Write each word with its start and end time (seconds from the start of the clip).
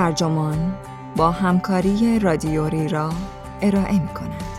ترجمان 0.00 0.74
با 1.16 1.30
همکاری 1.30 2.18
رادیوری 2.18 2.88
را 2.88 3.10
ارائه 3.62 3.98
می 4.00 4.08
کند. 4.08 4.49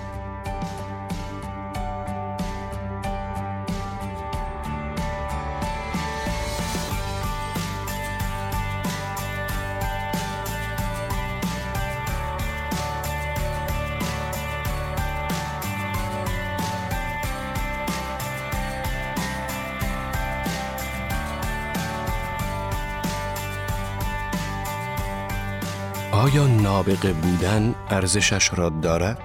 نابغه 26.82 27.14
بودن 27.14 27.76
ارزشش 27.90 28.50
را 28.54 28.70
دارد؟ 28.70 29.18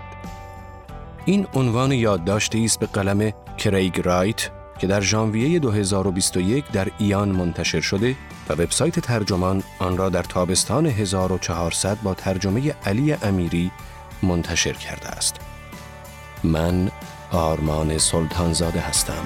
این 1.25 1.47
عنوان 1.55 1.93
یادداشتی 1.93 2.65
است 2.65 2.79
به 2.79 2.87
قلم 2.87 3.33
کریگ 3.59 4.01
رایت 4.05 4.51
که 4.79 4.87
در 4.87 5.01
ژانویه 5.01 5.59
2021 5.59 6.65
در 6.73 6.89
ایان 6.99 7.29
منتشر 7.29 7.81
شده 7.81 8.17
و 8.49 8.53
وبسایت 8.53 9.01
ترجمان 9.01 9.63
آن 9.79 9.97
را 9.97 10.09
در 10.09 10.23
تابستان 10.23 10.87
1400 10.87 11.99
با 12.03 12.15
ترجمه 12.15 12.75
علی 12.87 13.13
امیری 13.13 13.71
منتشر 14.23 14.73
کرده 14.73 15.09
است. 15.09 15.37
من 16.45 16.91
آرمان 17.33 17.99
سلطانزاده 17.99 18.81
هستم. 18.81 19.25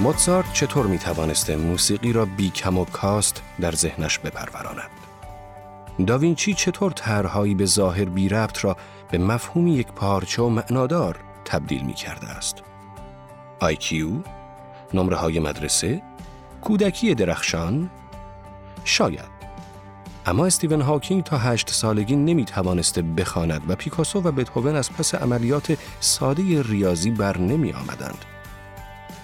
موتسارت 0.00 0.52
چطور 0.52 0.86
می 0.86 0.98
توانسته 0.98 1.56
موسیقی 1.56 2.12
را 2.12 2.24
بی 2.24 2.50
کم 2.50 2.78
و 2.78 2.84
کاست 2.84 3.42
در 3.60 3.72
ذهنش 3.72 4.18
بپروراند؟ 4.18 4.90
داوینچی 6.06 6.54
چطور 6.54 6.92
طرحهایی 6.92 7.54
به 7.54 7.66
ظاهر 7.66 8.04
بی 8.04 8.28
ربط 8.28 8.64
را 8.64 8.76
به 9.10 9.18
مفهومی 9.18 9.74
یک 9.74 9.86
پارچه 9.86 10.42
و 10.42 10.48
معنادار 10.48 11.16
تبدیل 11.44 11.82
می 11.82 11.94
کرده 11.94 12.28
است؟ 12.28 12.62
آیکیو، 13.60 14.10
نمره 14.94 15.16
های 15.16 15.40
مدرسه، 15.40 16.02
کودکی 16.62 17.14
درخشان، 17.14 17.90
شاید. 18.84 19.36
اما 20.26 20.46
استیون 20.46 20.80
هاکینگ 20.80 21.22
تا 21.22 21.38
هشت 21.38 21.70
سالگی 21.70 22.16
نمی 22.16 22.44
توانسته 22.44 23.02
بخواند 23.02 23.62
و 23.68 23.74
پیکاسو 23.74 24.20
و 24.20 24.32
بتهوون 24.32 24.76
از 24.76 24.92
پس 24.92 25.14
عملیات 25.14 25.78
ساده 26.00 26.62
ریاضی 26.62 27.10
بر 27.10 27.38
نمی 27.38 27.72
آمدند. 27.72 28.35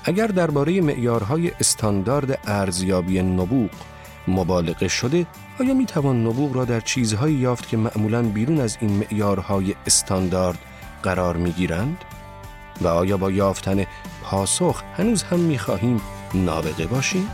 اگر 0.04 0.26
درباره 0.26 0.80
معیارهای 0.80 1.50
استاندارد 1.60 2.38
ارزیابی 2.46 3.22
نبوغ 3.22 3.70
مبالغه 4.28 4.88
شده 4.88 5.26
آیا 5.60 5.74
می 5.74 5.86
توان 5.86 6.26
نبوغ 6.26 6.56
را 6.56 6.64
در 6.64 6.80
چیزهایی 6.80 7.34
یافت 7.34 7.68
که 7.68 7.76
معمولا 7.76 8.22
بیرون 8.22 8.60
از 8.60 8.78
این 8.80 8.90
معیارهای 8.90 9.74
استاندارد 9.86 10.58
قرار 11.02 11.36
می 11.36 11.50
گیرند؟ 11.50 12.04
و 12.80 12.86
آیا 12.86 13.16
با 13.16 13.30
یافتن 13.30 13.84
پاسخ 14.22 14.82
هنوز 14.96 15.22
هم 15.22 15.40
می 15.40 15.58
خواهیم 15.58 16.00
نابغه 16.34 16.86
باشیم؟ 16.86 17.28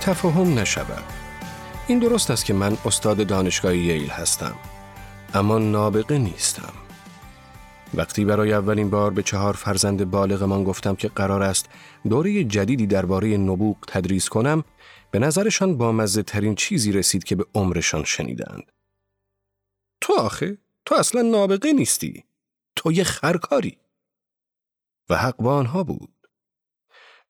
تفاهم 0.00 0.58
نشود. 0.58 1.04
این 1.86 1.98
درست 1.98 2.30
است 2.30 2.44
که 2.44 2.54
من 2.54 2.78
استاد 2.84 3.26
دانشگاه 3.26 3.76
ییل 3.76 4.10
هستم. 4.10 4.54
اما 5.34 5.58
نابغه 5.58 6.18
نیستم. 6.18 6.72
وقتی 7.94 8.24
برای 8.24 8.52
اولین 8.52 8.90
بار 8.90 9.10
به 9.10 9.22
چهار 9.22 9.54
فرزند 9.54 10.10
بالغمان 10.10 10.64
گفتم 10.64 10.94
که 10.94 11.08
قرار 11.08 11.42
است 11.42 11.68
دوره 12.08 12.44
جدیدی 12.44 12.86
درباره 12.86 13.36
نبوغ 13.36 13.76
تدریس 13.88 14.28
کنم، 14.28 14.64
به 15.10 15.18
نظرشان 15.18 15.76
با 15.76 15.92
مزه 15.92 16.22
ترین 16.22 16.54
چیزی 16.54 16.92
رسید 16.92 17.24
که 17.24 17.36
به 17.36 17.44
عمرشان 17.54 18.04
شنیدند. 18.04 18.72
تو 20.00 20.12
آخه؟ 20.18 20.58
تو 20.84 20.94
اصلا 20.94 21.22
نابغه 21.22 21.72
نیستی. 21.72 22.24
تو 22.76 22.92
یه 22.92 23.04
خرکاری. 23.04 23.78
و 25.08 25.16
حق 25.16 25.36
با 25.36 25.56
آنها 25.56 25.82
بود. 25.84 26.14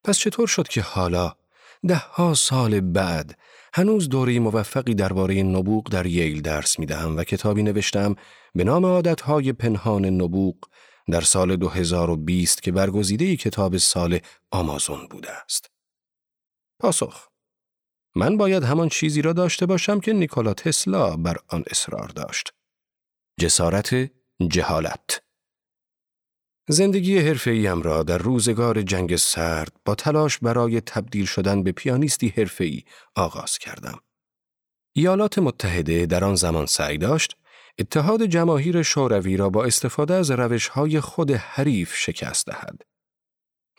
پس 0.03 0.17
چطور 0.17 0.47
شد 0.47 0.67
که 0.67 0.81
حالا 0.81 1.35
ده 1.87 1.95
ها 1.95 2.33
سال 2.33 2.81
بعد 2.81 3.39
هنوز 3.73 4.09
دوره 4.09 4.39
موفقی 4.39 4.93
درباره 4.93 5.43
نبوغ 5.43 5.89
در 5.89 6.05
ییل 6.05 6.41
درس 6.41 6.79
می 6.79 6.85
دهم 6.85 7.17
و 7.17 7.23
کتابی 7.23 7.63
نوشتم 7.63 8.15
به 8.55 8.63
نام 8.63 8.85
عادتهای 8.85 9.53
پنهان 9.53 10.05
نبوغ 10.05 10.55
در 11.11 11.21
سال 11.21 11.55
2020 11.55 12.61
که 12.61 12.71
برگزیده 12.71 13.35
کتاب 13.35 13.77
سال 13.77 14.19
آمازون 14.51 15.07
بوده 15.09 15.31
است. 15.31 15.71
پاسخ 16.79 17.27
من 18.15 18.37
باید 18.37 18.63
همان 18.63 18.89
چیزی 18.89 19.21
را 19.21 19.33
داشته 19.33 19.65
باشم 19.65 19.99
که 19.99 20.13
نیکولا 20.13 20.53
تسلا 20.53 21.17
بر 21.17 21.37
آن 21.47 21.63
اصرار 21.67 22.07
داشت. 22.07 22.53
جسارت 23.39 24.11
جهالت 24.47 25.21
زندگی 26.67 27.17
حرفه‌ایم 27.17 27.81
را 27.81 28.03
در 28.03 28.17
روزگار 28.17 28.81
جنگ 28.81 29.15
سرد 29.15 29.71
با 29.85 29.95
تلاش 29.95 30.37
برای 30.37 30.81
تبدیل 30.81 31.25
شدن 31.25 31.63
به 31.63 31.71
پیانیستی 31.71 32.33
حرفه‌ای 32.37 32.83
آغاز 33.15 33.57
کردم. 33.57 33.99
ایالات 34.95 35.39
متحده 35.39 36.05
در 36.05 36.23
آن 36.23 36.35
زمان 36.35 36.65
سعی 36.65 36.97
داشت 36.97 37.37
اتحاد 37.79 38.23
جماهیر 38.25 38.81
شوروی 38.81 39.37
را 39.37 39.49
با 39.49 39.63
استفاده 39.63 40.13
از 40.13 40.31
روش‌های 40.31 40.99
خود 40.99 41.31
حریف 41.31 41.95
شکست 41.95 42.45
دهد. 42.45 42.81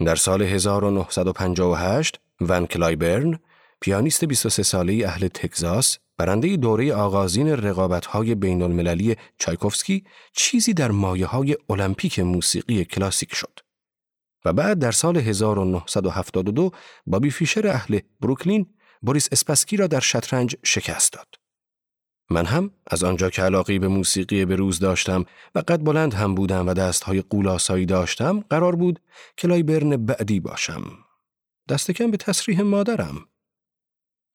در 0.06 0.16
سال 0.16 0.42
1958 0.42 2.20
ون 2.40 2.66
کلایبرن 2.66 3.38
پیانیست 3.82 4.24
23 4.24 4.62
ساله 4.62 5.02
اهل 5.06 5.28
تگزاس 5.28 5.98
برنده 6.18 6.56
دوره 6.56 6.94
آغازین 6.94 7.48
رقابت‌های 7.48 8.34
بین 8.34 8.62
المللی 8.62 9.16
چایکوفسکی 9.38 10.04
چیزی 10.32 10.74
در 10.74 10.90
مایه 10.90 11.26
های 11.26 11.56
المپیک 11.70 12.18
موسیقی 12.18 12.84
کلاسیک 12.84 13.34
شد. 13.34 13.60
و 14.44 14.52
بعد 14.52 14.78
در 14.78 14.92
سال 14.92 15.16
1972 15.16 16.70
بابی 17.06 17.30
فیشر 17.30 17.68
اهل 17.68 17.98
بروکلین 18.20 18.66
بوریس 19.00 19.28
اسپسکی 19.32 19.76
را 19.76 19.86
در 19.86 20.00
شطرنج 20.00 20.56
شکست 20.64 21.12
داد. 21.12 21.34
من 22.30 22.46
هم 22.46 22.70
از 22.86 23.04
آنجا 23.04 23.30
که 23.30 23.42
علاقه‌ای 23.42 23.78
به 23.78 23.88
موسیقی 23.88 24.44
به 24.44 24.56
روز 24.56 24.78
داشتم 24.78 25.24
و 25.54 25.58
قد 25.58 25.82
بلند 25.84 26.14
هم 26.14 26.34
بودم 26.34 26.66
و 26.66 26.74
دستهای 26.74 27.22
غول‌آسایی 27.22 27.86
داشتم 27.86 28.40
قرار 28.40 28.76
بود 28.76 29.00
کلایبرن 29.38 30.06
بعدی 30.06 30.40
باشم. 30.40 30.84
دست 31.68 31.90
کم 31.90 32.10
به 32.10 32.16
تصریح 32.16 32.62
مادرم 32.62 33.26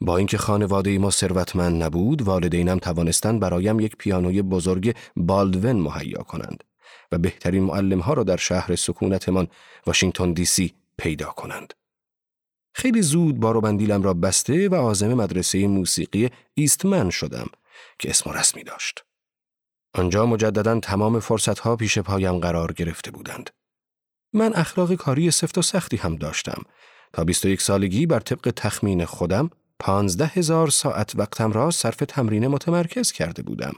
با 0.02 0.18
اینکه 0.18 0.38
خانواده 0.38 0.98
ما 0.98 1.12
ثروتمند 1.12 1.84
نبود، 1.84 2.22
والدینم 2.22 2.80
توانستند 2.80 3.40
برایم 3.40 3.80
یک 3.80 3.96
پیانوی 3.96 4.42
بزرگ 4.42 4.96
بالدون 5.16 5.76
مهیا 5.76 6.24
کنند 6.24 6.64
و 7.12 7.18
بهترین 7.18 7.64
معلم 7.64 8.00
ها 8.00 8.14
را 8.14 8.24
در 8.24 8.38
شهر 8.38 8.76
سکونتمان 8.76 9.48
واشنگتن 9.86 10.34
دی 10.34 10.46
سی 10.46 10.74
پیدا 10.98 11.26
کنند. 11.26 11.74
خیلی 12.74 13.02
زود 13.02 13.40
باروبندیلم 13.40 14.04
را 14.04 14.14
بسته 14.14 14.70
و 14.70 14.76
آزم 14.76 15.14
مدرسه 15.14 15.68
موسیقی 15.68 16.30
ایستمن 16.54 17.10
شدم 17.10 17.48
که 18.00 18.10
اسم 18.10 18.30
رسمی 18.30 18.64
داشت. 18.64 19.06
آنجا 19.94 20.26
مجددا 20.26 20.80
تمام 20.80 21.20
فرصتها 21.20 21.76
پیش 21.76 22.00
پایم 22.00 22.40
قرار 22.40 22.74
گرفته 22.74 23.12
بودند. 23.12 23.50
من 24.34 24.54
اخلاق 24.54 24.94
کاری 24.94 25.32
سفت 25.32 25.58
و 25.58 25.62
سختی 25.62 25.98
هم 25.98 26.16
داشتم 26.16 26.62
تا 27.14 27.24
21 27.24 27.62
سالگی 27.62 28.06
بر 28.06 28.20
طبق 28.20 28.54
تخمین 28.56 29.06
خودم 29.06 29.50
پانزده 29.80 30.26
هزار 30.26 30.70
ساعت 30.70 31.16
وقتم 31.16 31.52
را 31.52 31.72
صرف 31.72 31.98
تمرین 31.98 32.48
متمرکز 32.48 33.12
کرده 33.12 33.44
بودم. 33.44 33.74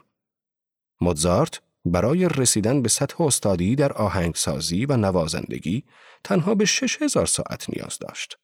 موزارت 1.01 1.61
برای 1.85 2.29
رسیدن 2.29 2.81
به 2.81 2.89
سطح 2.89 3.23
استادی 3.23 3.75
در 3.75 3.93
آهنگسازی 3.93 4.85
و 4.85 4.97
نوازندگی 4.97 5.83
تنها 6.23 6.55
به 6.55 6.65
شش 6.65 7.01
هزار 7.01 7.25
ساعت 7.25 7.69
نیاز 7.69 7.99
داشت. 7.99 8.37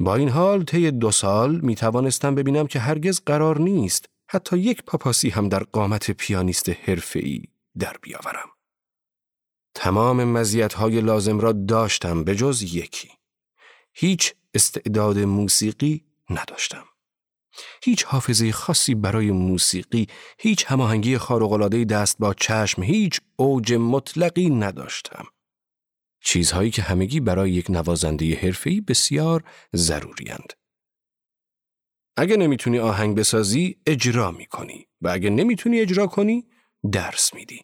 با 0.00 0.14
این 0.14 0.28
حال 0.28 0.64
طی 0.64 0.90
دو 0.90 1.10
سال 1.10 1.60
می 1.60 1.74
توانستم 1.74 2.34
ببینم 2.34 2.66
که 2.66 2.78
هرگز 2.78 3.20
قرار 3.26 3.60
نیست 3.60 4.06
حتی 4.28 4.58
یک 4.58 4.82
پاپاسی 4.82 5.28
هم 5.28 5.48
در 5.48 5.62
قامت 5.62 6.10
پیانیست 6.10 6.68
حرفه‌ای 6.68 7.42
در 7.78 7.96
بیاورم. 8.02 8.48
تمام 9.74 10.24
مزیت‌های 10.24 11.00
لازم 11.00 11.40
را 11.40 11.52
داشتم 11.52 12.24
به 12.24 12.34
جز 12.34 12.62
یکی. 12.62 13.08
هیچ 13.92 14.34
استعداد 14.54 15.18
موسیقی 15.18 16.04
نداشتم. 16.30 16.84
هیچ 17.82 18.04
حافظه 18.04 18.52
خاصی 18.52 18.94
برای 18.94 19.30
موسیقی، 19.30 20.06
هیچ 20.38 20.64
هماهنگی 20.68 21.18
خارق‌العاده 21.18 21.84
دست 21.84 22.18
با 22.18 22.34
چشم، 22.34 22.82
هیچ 22.82 23.20
اوج 23.36 23.72
مطلقی 23.72 24.50
نداشتم. 24.50 25.24
چیزهایی 26.20 26.70
که 26.70 26.82
همگی 26.82 27.20
برای 27.20 27.50
یک 27.50 27.70
نوازنده 27.70 28.34
حرفه‌ای 28.34 28.80
بسیار 28.80 29.44
ضروریند. 29.76 30.52
اگه 32.16 32.36
نمی‌تونی 32.36 32.78
آهنگ 32.78 33.16
بسازی، 33.16 33.80
اجرا 33.86 34.30
می‌کنی 34.30 34.88
و 35.00 35.08
اگه 35.08 35.30
نمی‌تونی 35.30 35.80
اجرا 35.80 36.06
کنی، 36.06 36.46
درس 36.92 37.34
میدی. 37.34 37.60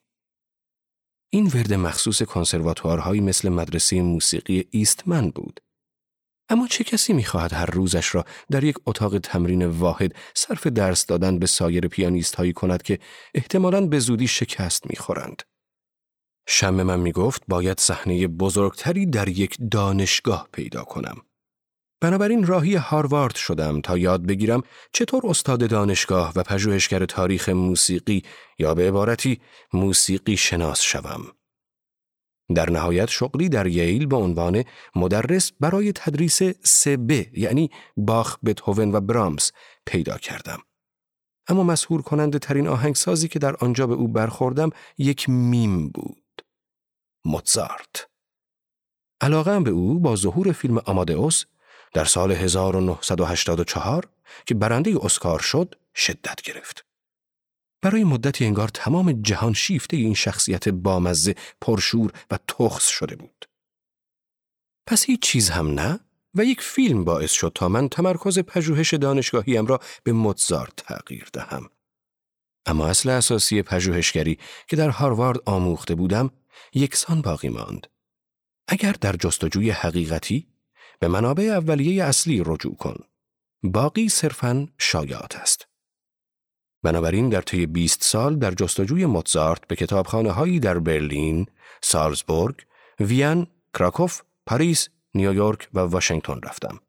این 1.31 1.47
ورد 1.47 1.75
مخصوص 1.75 2.23
کنسرواتوارهایی 2.23 3.21
مثل 3.21 3.49
مدرسه 3.49 4.03
موسیقی 4.03 4.65
ایستمن 4.71 5.31
بود. 5.31 5.61
اما 6.49 6.67
چه 6.67 6.85
کسی 6.85 7.13
می‌خواهد 7.13 7.53
هر 7.53 7.67
روزش 7.67 8.15
را 8.15 8.25
در 8.51 8.65
یک 8.65 8.77
اتاق 8.87 9.19
تمرین 9.19 9.67
واحد 9.67 10.15
صرف 10.35 10.67
درس 10.67 11.07
دادن 11.07 11.39
به 11.39 11.47
سایر 11.47 11.89
پیانیست 11.89 12.35
هایی 12.35 12.53
کند 12.53 12.83
که 12.83 12.99
احتمالاً 13.35 13.87
به 13.87 13.99
زودی 13.99 14.29
شکست 14.29 14.87
می‌خورند؟ 14.91 15.43
شم 16.49 16.75
من 16.75 17.01
می‌گفت 17.01 17.43
باید 17.49 17.81
صحنه 17.81 18.27
بزرگتری 18.27 19.07
در 19.07 19.29
یک 19.29 19.57
دانشگاه 19.71 20.49
پیدا 20.53 20.85
کنم. 20.85 21.17
بنابراین 22.01 22.47
راهی 22.47 22.75
هاروارد 22.75 23.35
شدم 23.35 23.81
تا 23.81 23.99
یاد 23.99 24.27
بگیرم 24.27 24.63
چطور 24.93 25.27
استاد 25.27 25.71
دانشگاه 25.71 26.33
و 26.37 26.43
پژوهشگر 26.43 27.07
تاریخ 27.07 27.49
موسیقی 27.49 28.23
یا 28.59 28.75
به 28.75 28.89
عبارتی 28.89 29.41
موسیقی 29.73 30.37
شناس 30.37 30.81
شوم. 30.81 31.27
در 32.55 32.71
نهایت 32.71 33.09
شغلی 33.09 33.49
در 33.49 33.67
ییل 33.67 34.07
به 34.07 34.17
عنوان 34.17 34.65
مدرس 34.95 35.53
برای 35.61 35.93
تدریس 35.93 36.43
سبه 36.63 37.31
یعنی 37.33 37.71
باخ، 37.97 38.39
بتهوون 38.45 38.93
و 38.95 39.01
برامس 39.01 39.53
پیدا 39.87 40.19
کردم. 40.19 40.59
اما 41.49 41.63
مسهور 41.63 42.03
کننده 42.03 42.39
ترین 42.39 42.69
آهنگسازی 42.69 43.29
که 43.29 43.39
در 43.39 43.57
آنجا 43.57 43.87
به 43.87 43.95
او 43.95 44.09
برخوردم 44.09 44.71
یک 44.99 45.29
میم 45.29 45.89
بود. 45.89 46.43
موتزارت. 47.25 48.09
علاقه 49.21 49.61
به 49.61 49.71
او 49.71 50.01
با 50.01 50.17
ظهور 50.17 50.53
فیلم 50.53 50.79
آمادئوس 50.79 51.45
در 51.95 52.05
سال 52.05 52.33
1984 52.33 54.09
که 54.47 54.55
برنده 54.55 54.95
اسکار 55.03 55.39
شد 55.39 55.75
شدت 55.95 56.43
گرفت. 56.43 56.85
برای 57.85 58.05
مدتی 58.05 58.45
انگار 58.45 58.69
تمام 58.69 59.13
جهان 59.13 59.53
شیفته 59.53 59.97
این 59.97 60.15
شخصیت 60.15 60.69
بامزه 60.69 61.35
پرشور 61.61 62.13
و 62.31 62.39
تخص 62.49 62.89
شده 62.89 63.17
بود. 63.17 63.49
پس 64.87 65.05
هیچ 65.05 65.21
چیز 65.21 65.51
هم 65.51 65.69
نه 65.69 66.01
و 66.35 66.45
یک 66.45 66.61
فیلم 66.61 67.05
باعث 67.05 67.33
شد 67.33 67.53
تا 67.55 67.69
من 67.69 67.89
تمرکز 67.89 68.39
پژوهش 68.39 68.95
دانشگاهیم 68.95 69.67
را 69.67 69.81
به 70.03 70.13
موتزارت 70.13 70.77
تغییر 70.77 71.29
دهم. 71.33 71.71
اما 72.67 72.87
اصل 72.87 73.09
اساسی 73.09 73.63
پژوهشگری 73.63 74.39
که 74.69 74.77
در 74.77 74.89
هاروارد 74.89 75.41
آموخته 75.47 75.95
بودم 75.95 76.31
یکسان 76.75 77.23
باقی 77.23 77.49
ماند. 77.49 77.87
اگر 78.69 78.93
در 78.93 79.17
جستجوی 79.17 79.71
حقیقتی 79.71 80.49
به 80.99 81.09
منابع 81.09 81.45
اولیه 81.45 82.05
اصلی 82.05 82.43
رجوع 82.47 82.77
کن. 82.77 82.97
باقی 83.63 84.09
صرفاً 84.09 84.69
شایعات 84.79 85.37
است. 85.37 85.74
بنابراین 86.85 87.29
در 87.29 87.41
طی 87.41 87.67
20 87.67 88.03
سال 88.03 88.37
در 88.37 88.51
جستجوی 88.51 89.07
موتزارت 89.07 89.67
به 89.69 89.77
کتابخانه 89.77 90.31
هایی 90.31 90.61
در 90.61 90.79
برلین، 90.79 91.47
سالزبورگ، 91.83 92.57
وین، 93.01 93.47
کراکوف، 93.75 94.21
پاریس، 94.47 94.89
نیویورک 95.15 95.69
و 95.75 95.81
واشنگتن 95.81 96.41
رفتم 96.43 96.81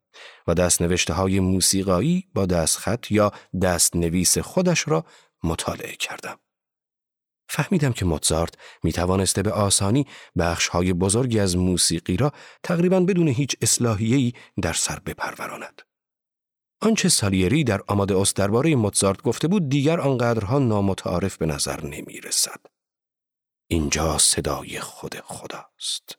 و 0.47 0.53
دستنوشته 0.53 1.13
های 1.13 1.39
موسیقایی 1.39 2.27
با 2.33 2.45
دستخط 2.45 3.11
یا 3.11 3.31
دستنویس 3.61 4.37
خودش 4.37 4.87
را 4.87 5.05
مطالعه 5.43 5.95
کردم. 5.95 6.37
فهمیدم 7.49 7.91
که 7.93 8.05
موتزارت 8.05 8.53
می 8.83 8.91
توانسته 8.93 9.43
به 9.43 9.51
آسانی 9.51 10.07
بخش 10.37 10.67
های 10.67 10.93
بزرگی 10.93 11.39
از 11.39 11.57
موسیقی 11.57 12.17
را 12.17 12.31
تقریبا 12.63 12.99
بدون 12.99 13.27
هیچ 13.27 13.55
اصلاحیه‌ای 13.61 14.33
در 14.61 14.73
سر 14.73 14.99
بپروراند. 15.05 15.81
آنچه 16.81 17.09
سالیری 17.09 17.63
در 17.63 17.81
آمادئوس 17.87 18.33
درباره 18.33 18.75
موتزارت 18.75 19.21
گفته 19.21 19.47
بود 19.47 19.69
دیگر 19.69 19.99
آنقدرها 19.99 20.59
نامتعارف 20.59 21.37
به 21.37 21.45
نظر 21.45 21.83
نمی 21.85 22.21
رسد. 22.21 22.59
اینجا 23.67 24.17
صدای 24.17 24.79
خود 24.79 25.15
خداست. 25.15 26.17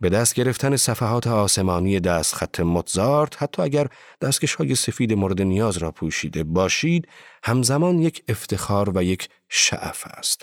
به 0.00 0.08
دست 0.08 0.34
گرفتن 0.34 0.76
صفحات 0.76 1.26
آسمانی 1.26 2.00
دست 2.00 2.34
خط 2.34 2.60
موتزارت 2.60 3.42
حتی 3.42 3.62
اگر 3.62 3.88
دستکش 4.20 4.54
های 4.54 4.74
سفید 4.74 5.12
مورد 5.12 5.42
نیاز 5.42 5.76
را 5.76 5.90
پوشیده 5.90 6.44
باشید 6.44 7.08
همزمان 7.44 7.98
یک 7.98 8.24
افتخار 8.28 8.98
و 8.98 9.02
یک 9.02 9.28
شعف 9.48 10.06
است. 10.06 10.42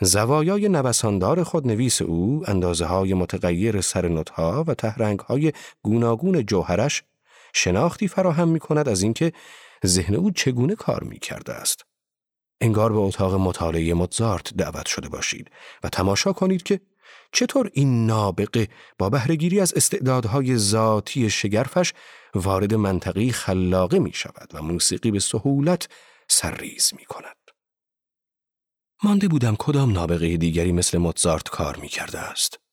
زوایای 0.00 0.68
نوساندار 0.68 1.42
خود 1.42 1.66
نویس 1.66 2.02
او 2.02 2.42
اندازه 2.46 2.84
های 2.84 3.14
متغیر 3.14 3.80
سر 3.80 4.24
و 4.66 4.74
تهرنگ 4.74 5.20
های 5.20 5.52
گوناگون 5.82 6.46
جوهرش 6.46 7.02
شناختی 7.54 8.08
فراهم 8.08 8.48
می 8.48 8.60
کند 8.60 8.88
از 8.88 9.02
اینکه 9.02 9.32
ذهن 9.86 10.14
او 10.14 10.30
چگونه 10.30 10.74
کار 10.74 11.02
می 11.02 11.18
کرده 11.18 11.52
است. 11.52 11.84
انگار 12.60 12.92
به 12.92 12.98
اتاق 12.98 13.34
مطالعه 13.34 13.94
موتزارت 13.94 14.54
دعوت 14.54 14.86
شده 14.86 15.08
باشید 15.08 15.50
و 15.82 15.88
تماشا 15.88 16.32
کنید 16.32 16.62
که 16.62 16.80
چطور 17.32 17.70
این 17.72 18.06
نابغه 18.06 18.68
با 18.98 19.10
بهرهگیری 19.10 19.60
از 19.60 19.74
استعدادهای 19.74 20.56
ذاتی 20.56 21.30
شگرفش 21.30 21.92
وارد 22.34 22.74
منطقی 22.74 23.30
خلاقه 23.30 23.98
می 23.98 24.12
شود 24.12 24.50
و 24.54 24.62
موسیقی 24.62 25.10
به 25.10 25.20
سهولت 25.20 25.88
سرریز 26.28 26.92
می 26.98 27.04
کند. 27.04 27.36
مانده 29.02 29.28
بودم 29.28 29.56
کدام 29.58 29.92
نابغه 29.92 30.36
دیگری 30.36 30.72
مثل 30.72 30.98
موتزارت 30.98 31.48
کار 31.48 31.76
می 31.76 31.88
کرده 31.88 32.18
است. 32.18 32.63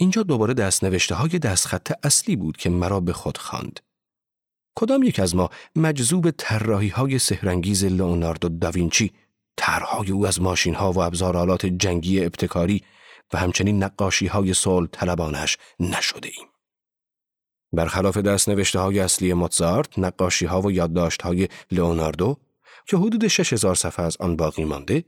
اینجا 0.00 0.22
دوباره 0.22 0.54
دست 0.54 0.84
نوشته 0.84 1.14
های 1.14 1.38
دستخط 1.38 1.92
اصلی 2.02 2.36
بود 2.36 2.56
که 2.56 2.70
مرا 2.70 3.00
به 3.00 3.12
خود 3.12 3.38
خواند. 3.38 3.80
کدام 4.76 5.02
یک 5.02 5.20
از 5.20 5.34
ما 5.34 5.50
مجذوب 5.76 6.30
طراحی 6.30 6.88
های 6.88 7.18
سهرنگیز 7.18 7.84
لئوناردو 7.84 8.48
داوینچی 8.48 9.12
طرحهای 9.56 10.10
او 10.10 10.26
از 10.26 10.40
ماشین 10.40 10.74
ها 10.74 10.92
و 10.92 11.02
ابزارالات 11.02 11.66
جنگی 11.66 12.24
ابتکاری 12.24 12.82
و 13.32 13.38
همچنین 13.38 13.82
نقاشی 13.82 14.26
های 14.26 14.54
سول 14.54 14.86
طلبانش 14.86 15.56
نشده 15.80 16.28
ایم. 16.28 16.48
برخلاف 17.72 18.16
دست 18.16 18.48
نوشته 18.48 18.78
های 18.78 19.00
اصلی 19.00 19.32
موتزارت، 19.32 19.98
نقاشی 19.98 20.46
ها 20.46 20.60
و 20.60 20.72
یادداشت 20.72 21.22
های 21.22 21.48
لئوناردو 21.70 22.36
که 22.86 22.96
حدود 22.96 23.28
6000 23.28 23.74
صفحه 23.74 24.04
از 24.04 24.16
آن 24.20 24.36
باقی 24.36 24.64
مانده، 24.64 25.04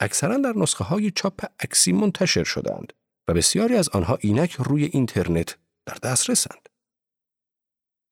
اکثرا 0.00 0.36
در 0.36 0.52
نسخه 0.56 0.84
های 0.84 1.10
چاپ 1.10 1.44
عکسی 1.60 1.92
منتشر 1.92 2.44
شدند 2.44 2.92
و 3.28 3.34
بسیاری 3.34 3.76
از 3.76 3.88
آنها 3.88 4.18
اینک 4.20 4.52
روی 4.52 4.84
اینترنت 4.84 5.56
در 5.86 5.94
دسترسند. 6.02 6.68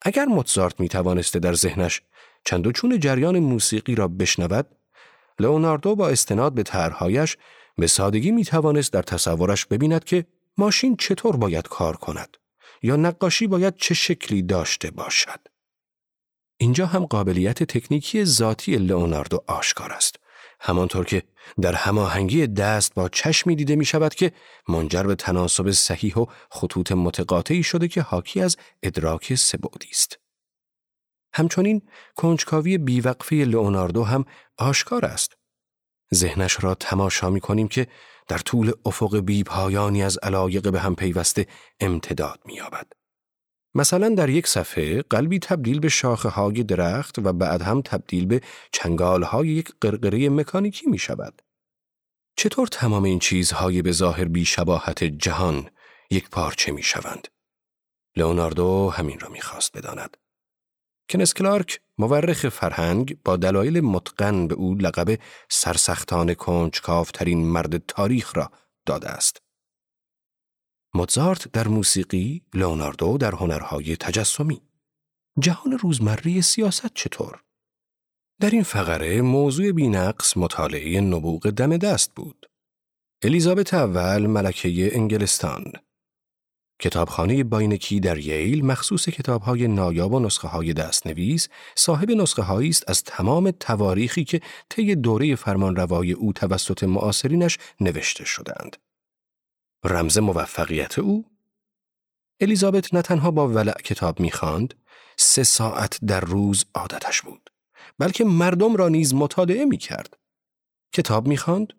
اگر 0.02 0.25
موتزارت 0.25 0.81
می 0.81 0.88
توانسته 0.88 1.38
در 1.38 1.55
ذهنش 1.55 2.02
چند 2.45 2.67
و 2.67 2.73
چون 2.73 2.99
جریان 2.99 3.38
موسیقی 3.38 3.95
را 3.95 4.09
بشنود، 4.09 4.76
لئوناردو 5.40 5.97
با 5.97 6.09
استناد 6.09 6.55
به 6.55 6.62
طرحهایش 6.62 7.37
به 7.76 7.87
سادگی 7.87 8.31
می 8.31 8.45
توانست 8.45 8.93
در 8.93 9.02
تصورش 9.02 9.67
ببیند 9.67 10.05
که 10.05 10.26
ماشین 10.59 10.97
چطور 10.97 11.37
باید 11.37 11.69
کار 11.69 11.97
کند 11.97 12.37
یا 12.83 12.97
نقاشی 12.97 13.47
باید 13.47 13.76
چه 13.76 13.95
شکلی 13.95 14.43
داشته 14.43 14.90
باشد. 14.90 15.40
اینجا 16.57 16.87
هم 16.87 17.07
قابلیت 17.07 17.62
تکنیکی 17.62 18.25
ذاتی 18.25 18.76
لئوناردو 18.76 19.45
آشکار 19.47 19.93
است. 19.93 20.20
همانطور 20.61 21.05
که 21.05 21.23
در 21.61 21.75
هماهنگی 21.75 22.47
دست 22.47 22.95
با 22.95 23.09
چشمی 23.09 23.57
دیده 23.57 23.76
می 23.76 23.85
شود 23.85 24.14
که 24.14 24.33
منجر 24.69 25.02
به 25.02 25.14
تناسب 25.14 25.71
صحیح 25.71 26.14
و 26.14 26.26
خطوط 26.50 26.93
متقاطعی 26.93 27.62
شده 27.62 27.88
که 27.88 28.02
حاکی 28.02 28.40
از 28.40 28.57
ادراک 28.83 29.35
سبودی 29.35 29.88
است. 29.90 30.19
همچنین 31.33 31.83
کنجکاوی 32.17 32.79
بیوقفه 32.79 33.37
لئوناردو 33.37 34.05
هم 34.05 34.25
آشکار 34.59 35.05
است. 35.05 35.37
ذهنش 36.14 36.64
را 36.64 36.75
تماشا 36.75 37.31
می 37.31 37.40
کنیم 37.40 37.69
که 37.69 37.87
در 38.29 38.38
طول 38.38 38.73
افق 38.85 39.17
بی 39.17 39.45
پایانی 39.45 40.02
از 40.02 40.19
علایق 40.19 40.71
به 40.71 40.81
هم 40.81 40.95
پیوسته 40.95 41.47
امتداد 41.81 42.40
می 42.45 42.55
یابد. 42.55 43.00
مثلا 43.75 44.09
در 44.09 44.29
یک 44.31 44.47
صفحه 44.47 45.03
قلبی 45.03 45.39
تبدیل 45.39 45.81
به 45.81 45.89
شاخه 45.89 46.29
های 46.29 46.62
درخت 46.62 47.19
و 47.19 47.33
بعد 47.33 47.62
هم 47.62 47.83
تبدیل 47.83 48.27
به 48.27 48.41
چنگال 48.73 49.23
های 49.23 49.49
یک 49.49 49.69
قرقره 49.81 50.29
مکانیکی 50.29 50.87
می 50.87 50.99
شود. 50.99 51.43
چطور 52.37 52.67
تمام 52.67 53.05
این 53.05 53.19
چیزهای 53.19 53.83
به 53.83 53.93
ظاهر 53.93 54.25
بی 54.25 54.45
شباهت 54.45 55.05
جهان 55.05 55.71
یک 56.11 56.31
پارچه 56.31 56.73
می 56.73 56.83
شوند؟ 56.83 57.29
لئوناردو 58.17 58.91
همین 58.91 59.21
را 59.21 59.29
می‌خواست 59.29 59.77
بداند. 59.77 60.17
کنس 61.11 61.35
کلارک 61.35 61.81
مورخ 61.99 62.49
فرهنگ 62.49 63.19
با 63.25 63.37
دلایل 63.37 63.81
متقن 63.81 64.47
به 64.47 64.55
او 64.55 64.75
لقب 64.75 65.19
سرسختان 65.49 66.35
کنجکاوترین 66.35 67.47
مرد 67.47 67.87
تاریخ 67.87 68.37
را 68.37 68.50
داده 68.87 69.09
است. 69.09 69.43
موزارت 70.94 71.52
در 71.52 71.68
موسیقی، 71.68 72.42
لئوناردو 72.54 73.18
در 73.18 73.35
هنرهای 73.35 73.97
تجسمی. 73.97 74.62
جهان 75.38 75.78
روزمره 75.78 76.40
سیاست 76.40 76.94
چطور؟ 76.94 77.42
در 78.40 78.50
این 78.50 78.62
فقره 78.62 79.20
موضوع 79.23 79.73
بینقص 79.73 80.37
مطالعه 80.37 81.00
نبوغ 81.00 81.50
دم 81.50 81.76
دست 81.76 82.14
بود. 82.14 82.50
الیزابت 83.23 83.75
اول 83.75 84.26
ملکه 84.26 84.97
انگلستان 84.97 85.73
کتابخانه 86.80 87.44
باینکی 87.44 88.00
در 88.00 88.18
ییل 88.18 88.66
مخصوص 88.66 89.09
کتابهای 89.09 89.68
نایاب 89.68 90.12
و 90.12 90.20
نسخه 90.20 90.49
های 90.49 90.73
دستنویس 90.73 91.49
صاحب 91.75 92.11
نسخه 92.11 92.52
است 92.52 92.90
از 92.90 93.04
تمام 93.04 93.50
تواریخی 93.50 94.25
که 94.25 94.40
طی 94.68 94.94
دوره 94.94 95.37
فرمانروای 95.37 96.12
او 96.12 96.32
توسط 96.32 96.85
معاصرینش 96.85 97.59
نوشته 97.80 98.25
شدند. 98.25 98.76
رمز 99.84 100.18
موفقیت 100.18 100.99
او 100.99 101.25
الیزابت 102.40 102.94
نه 102.94 103.02
تنها 103.02 103.30
با 103.30 103.49
ولع 103.49 103.72
کتاب 103.72 104.20
می‌خواند 104.20 104.75
سه 105.16 105.42
ساعت 105.42 105.99
در 106.04 106.20
روز 106.20 106.64
عادتش 106.75 107.22
بود 107.22 107.50
بلکه 107.99 108.25
مردم 108.25 108.76
را 108.76 108.88
نیز 108.88 109.14
مطالعه 109.14 109.64
می‌کرد 109.64 110.16
کتاب 110.92 111.28
می‌خواند 111.28 111.72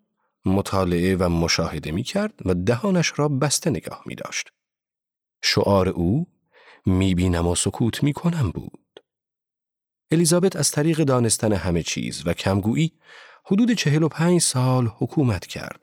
مطالعه 0.44 1.16
و 1.16 1.28
مشاهده 1.28 1.90
می‌کرد 1.90 2.34
و 2.44 2.54
دهانش 2.54 3.12
را 3.16 3.28
بسته 3.28 3.70
نگاه 3.70 4.02
می 4.06 4.14
داشت. 4.14 4.48
شعار 5.42 5.88
او 5.88 6.26
می‌بینم 6.86 7.46
و 7.46 7.54
سکوت 7.54 8.02
می‌کنم 8.02 8.50
بود. 8.50 9.00
الیزابت 10.10 10.56
از 10.56 10.70
طریق 10.70 10.98
دانستن 10.98 11.52
همه 11.52 11.82
چیز 11.82 12.22
و 12.26 12.32
کمگویی 12.32 12.92
حدود 13.44 13.72
چهل 13.72 14.02
و 14.02 14.08
پنج 14.08 14.40
سال 14.40 14.86
حکومت 14.86 15.46
کرد. 15.46 15.82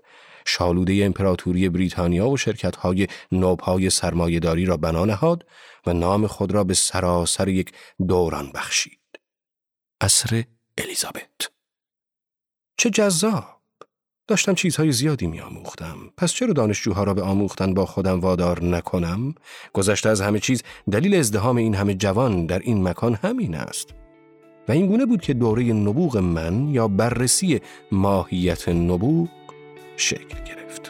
شالوده 0.50 1.06
امپراتوری 1.06 1.70
بریتانیا 1.70 2.30
و 2.30 2.38
شرکتهای 2.38 3.08
نوبهای 3.32 3.90
سرمایهداری 3.90 4.66
را 4.66 4.78
بنا 4.78 5.06
نهاد 5.06 5.46
و 5.86 5.94
نام 5.94 6.28
خود 6.28 6.52
را 6.52 6.64
به 6.64 6.74
سراسر 6.74 7.48
یک 7.48 7.72
دوران 8.08 8.52
بخشید. 8.56 9.00
اصر 10.02 10.44
الیزابت 10.78 11.52
چه 12.78 12.90
جذاب! 12.90 13.60
داشتم 14.28 14.54
چیزهای 14.54 14.92
زیادی 14.92 15.28
می 15.28 15.40
آموختم. 15.40 15.98
پس 16.18 16.34
چرا 16.34 16.54
دانشجوها 16.54 17.04
را 17.04 17.14
به 17.14 17.22
آموختن 17.22 17.74
با 17.74 17.86
خودم 17.86 18.20
وادار 18.20 18.64
نکنم؟ 18.64 19.36
گذشته 19.74 20.10
از 20.10 20.22
همه 20.22 20.40
چیز 20.40 20.64
دلیل 20.92 21.16
ازدهام 21.16 21.58
این 21.58 21.76
همه 21.76 21.94
جوان 21.94 22.46
در 22.46 22.60
این 22.60 22.88
مکان 22.88 23.16
همین 23.16 23.56
است. 23.56 23.90
و 24.68 24.72
این 24.72 24.88
گونه 24.88 25.06
بود 25.06 25.22
که 25.22 25.34
دوره 25.34 25.64
نبوغ 25.64 26.18
من 26.18 26.70
یا 26.70 26.88
بررسی 26.88 27.62
ماهیت 27.92 28.70
نبوغ 28.70 29.30
شکل 30.00 30.44
گرفت. 30.46 30.89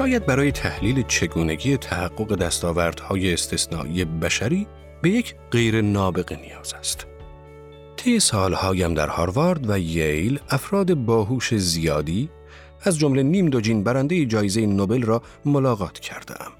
شاید 0.00 0.26
برای 0.26 0.52
تحلیل 0.52 1.02
چگونگی 1.02 1.76
تحقق 1.76 2.36
دستاوردهای 2.36 3.32
استثنایی 3.32 4.04
بشری 4.04 4.66
به 5.02 5.10
یک 5.10 5.34
غیر 5.50 5.80
نابغه 5.80 6.36
نیاز 6.36 6.74
است. 6.74 7.06
طی 7.96 8.20
سالهایم 8.20 8.94
در 8.94 9.08
هاروارد 9.08 9.70
و 9.70 9.78
ییل 9.78 10.40
افراد 10.50 10.94
باهوش 10.94 11.54
زیادی 11.54 12.30
از 12.82 12.98
جمله 12.98 13.22
نیم 13.22 13.48
دوجین 13.48 13.84
برنده 13.84 14.26
جایزه 14.26 14.66
نوبل 14.66 15.02
را 15.02 15.22
ملاقات 15.44 15.98
کردم. 15.98 16.52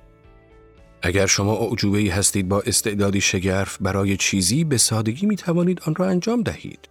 اگر 1.02 1.26
شما 1.26 1.56
اعجوبه 1.56 2.12
هستید 2.12 2.48
با 2.48 2.60
استعدادی 2.60 3.20
شگرف 3.20 3.78
برای 3.80 4.16
چیزی 4.16 4.64
به 4.64 4.78
سادگی 4.78 5.26
می 5.26 5.36
توانید 5.36 5.80
آن 5.86 5.94
را 5.94 6.06
انجام 6.06 6.42
دهید. 6.42 6.88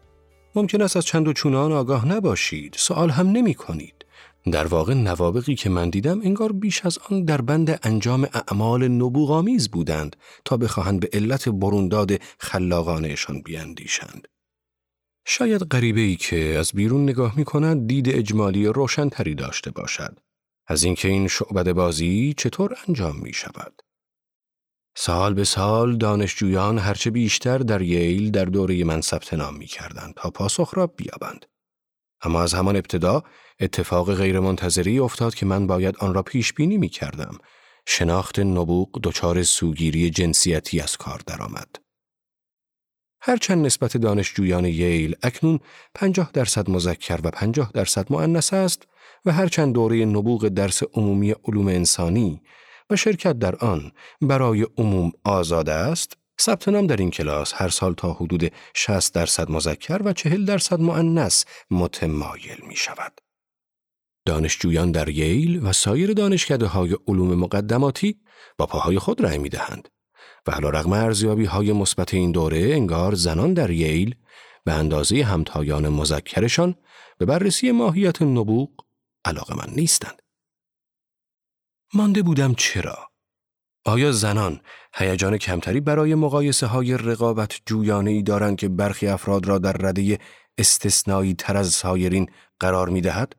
ممکن 0.56 0.82
است 0.82 0.98
از 0.98 1.06
چند 1.06 1.27
و 1.27 1.34
چونان 1.34 1.72
آگاه 1.72 2.08
نباشید، 2.08 2.75
سوال 2.77 3.10
هم 3.10 3.27
نمی 3.27 3.53
کنید. 3.53 4.06
در 4.46 4.67
واقع 4.67 4.93
نوابقی 4.93 5.55
که 5.55 5.69
من 5.69 5.89
دیدم 5.89 6.22
انگار 6.22 6.51
بیش 6.51 6.86
از 6.86 6.98
آن 7.10 7.25
در 7.25 7.41
بند 7.41 7.79
انجام 7.84 8.27
اعمال 8.34 8.88
نبوغامیز 8.88 9.72
بودند 9.72 10.15
تا 10.46 10.58
بخواهند 10.58 11.00
به 11.00 11.10
علت 11.13 11.50
برونداد 11.50 12.12
خلاقانهشان 12.39 13.41
بیاندیشند. 13.41 14.27
شاید 15.25 15.62
غریبه 15.62 16.01
ای 16.01 16.15
که 16.15 16.55
از 16.60 16.72
بیرون 16.72 17.03
نگاه 17.03 17.38
می 17.38 17.46
کند 17.46 17.88
دید 17.88 18.10
اجمالی 18.10 18.67
روشنتری 18.67 19.36
داشته 19.36 19.72
باشد 19.72 20.19
از 20.67 20.84
اینکه 20.84 21.08
این 21.08 21.27
شعبد 21.27 21.72
بازی 21.72 22.34
چطور 22.38 22.75
انجام 22.88 23.15
می 23.19 23.34
شود. 23.34 23.81
سال 24.96 25.34
به 25.34 25.43
سال 25.43 25.98
دانشجویان 25.98 26.77
هرچه 26.77 27.10
بیشتر 27.10 27.58
در 27.58 27.81
ییل 27.81 28.31
در 28.31 28.46
دوره 28.46 28.84
من 28.84 29.01
ثبت 29.01 29.34
نام 29.34 29.58
می 29.58 29.65
کردند 29.65 30.13
تا 30.13 30.29
پاسخ 30.29 30.74
را 30.74 30.88
بیابند. 30.88 31.46
اما 32.22 32.41
از 32.41 32.53
همان 32.53 32.75
ابتدا 32.75 33.24
اتفاق 33.59 34.15
غیرمنتظری 34.15 34.99
افتاد 34.99 35.35
که 35.35 35.45
من 35.45 35.67
باید 35.67 35.95
آن 35.97 36.13
را 36.13 36.23
پیش 36.23 36.53
بینی 36.53 36.77
می 36.77 36.89
کردم. 36.89 37.37
شناخت 37.85 38.39
نبوغ 38.39 38.99
دچار 39.03 39.43
سوگیری 39.43 40.09
جنسیتی 40.09 40.79
از 40.79 40.97
کار 40.97 41.21
درآمد. 41.27 41.75
هرچند 43.21 43.65
نسبت 43.65 43.97
دانشجویان 43.97 44.65
ییل 44.65 45.15
اکنون 45.23 45.59
50 45.95 46.31
درصد 46.33 46.69
مذکر 46.69 47.19
و 47.23 47.31
50 47.31 47.71
درصد 47.73 48.07
مؤنث 48.09 48.53
است 48.53 48.87
و 49.25 49.31
هرچند 49.31 49.73
دوره 49.73 50.05
نبوغ 50.05 50.47
درس 50.47 50.83
عمومی 50.93 51.31
علوم 51.31 51.67
انسانی 51.67 52.41
و 52.89 52.95
شرکت 52.95 53.39
در 53.39 53.55
آن 53.55 53.91
برای 54.21 54.67
عموم 54.77 55.11
آزاد 55.23 55.69
است 55.69 56.17
ثبت 56.41 56.67
نام 56.67 56.87
در 56.87 56.97
این 56.97 57.11
کلاس 57.11 57.53
هر 57.55 57.69
سال 57.69 57.93
تا 57.93 58.13
حدود 58.13 58.51
60 58.73 59.13
درصد 59.13 59.51
مذکر 59.51 60.01
و 60.03 60.13
40 60.13 60.45
درصد 60.45 60.79
مؤنث 60.79 61.45
متمایل 61.71 62.57
می 62.67 62.75
شود. 62.75 63.21
دانشجویان 64.29 64.91
در 64.91 65.09
ییل 65.09 65.65
و 65.65 65.74
سایر 65.74 66.13
دانشکده 66.13 66.65
های 66.65 66.98
علوم 67.07 67.33
مقدماتی 67.36 68.19
با 68.57 68.65
پاهای 68.65 69.00
خود 69.00 69.21
رأی 69.21 69.38
می 69.38 69.50
دهند 69.50 69.89
و 70.48 70.51
علا 70.51 70.69
رغم 70.69 70.93
ارزیابی 70.93 71.45
های 71.45 71.74
مثبت 71.74 72.13
این 72.13 72.31
دوره 72.31 72.59
انگار 72.59 73.15
زنان 73.15 73.53
در 73.53 73.69
ییل 73.69 74.15
به 74.65 74.74
اندازه 74.74 75.24
همتایان 75.24 75.89
مذکرشان 75.89 76.75
به 77.17 77.25
بررسی 77.25 77.71
ماهیت 77.71 78.21
نبوغ 78.21 78.69
علاقه 79.25 79.55
من 79.55 79.74
نیستند. 79.75 80.21
مانده 81.93 82.21
بودم 82.21 82.53
چرا؟ 82.53 83.09
آیا 83.86 84.12
زنان 84.12 84.62
هیجان 84.93 85.38
کمتری 85.38 85.79
برای 85.79 86.15
مقایسه 86.15 86.67
های 86.67 86.98
رقابت 86.98 87.59
جویانه 87.65 88.12
ای 88.12 88.24
دارند 88.24 88.57
که 88.57 88.69
برخی 88.69 89.07
افراد 89.07 89.48
را 89.48 89.57
در 89.57 89.74
رده 89.74 90.19
استثنایی 90.57 91.33
تر 91.33 91.57
از 91.57 91.69
سایرین 91.69 92.29
قرار 92.59 92.89
می 92.89 93.01
دهد؟ 93.01 93.38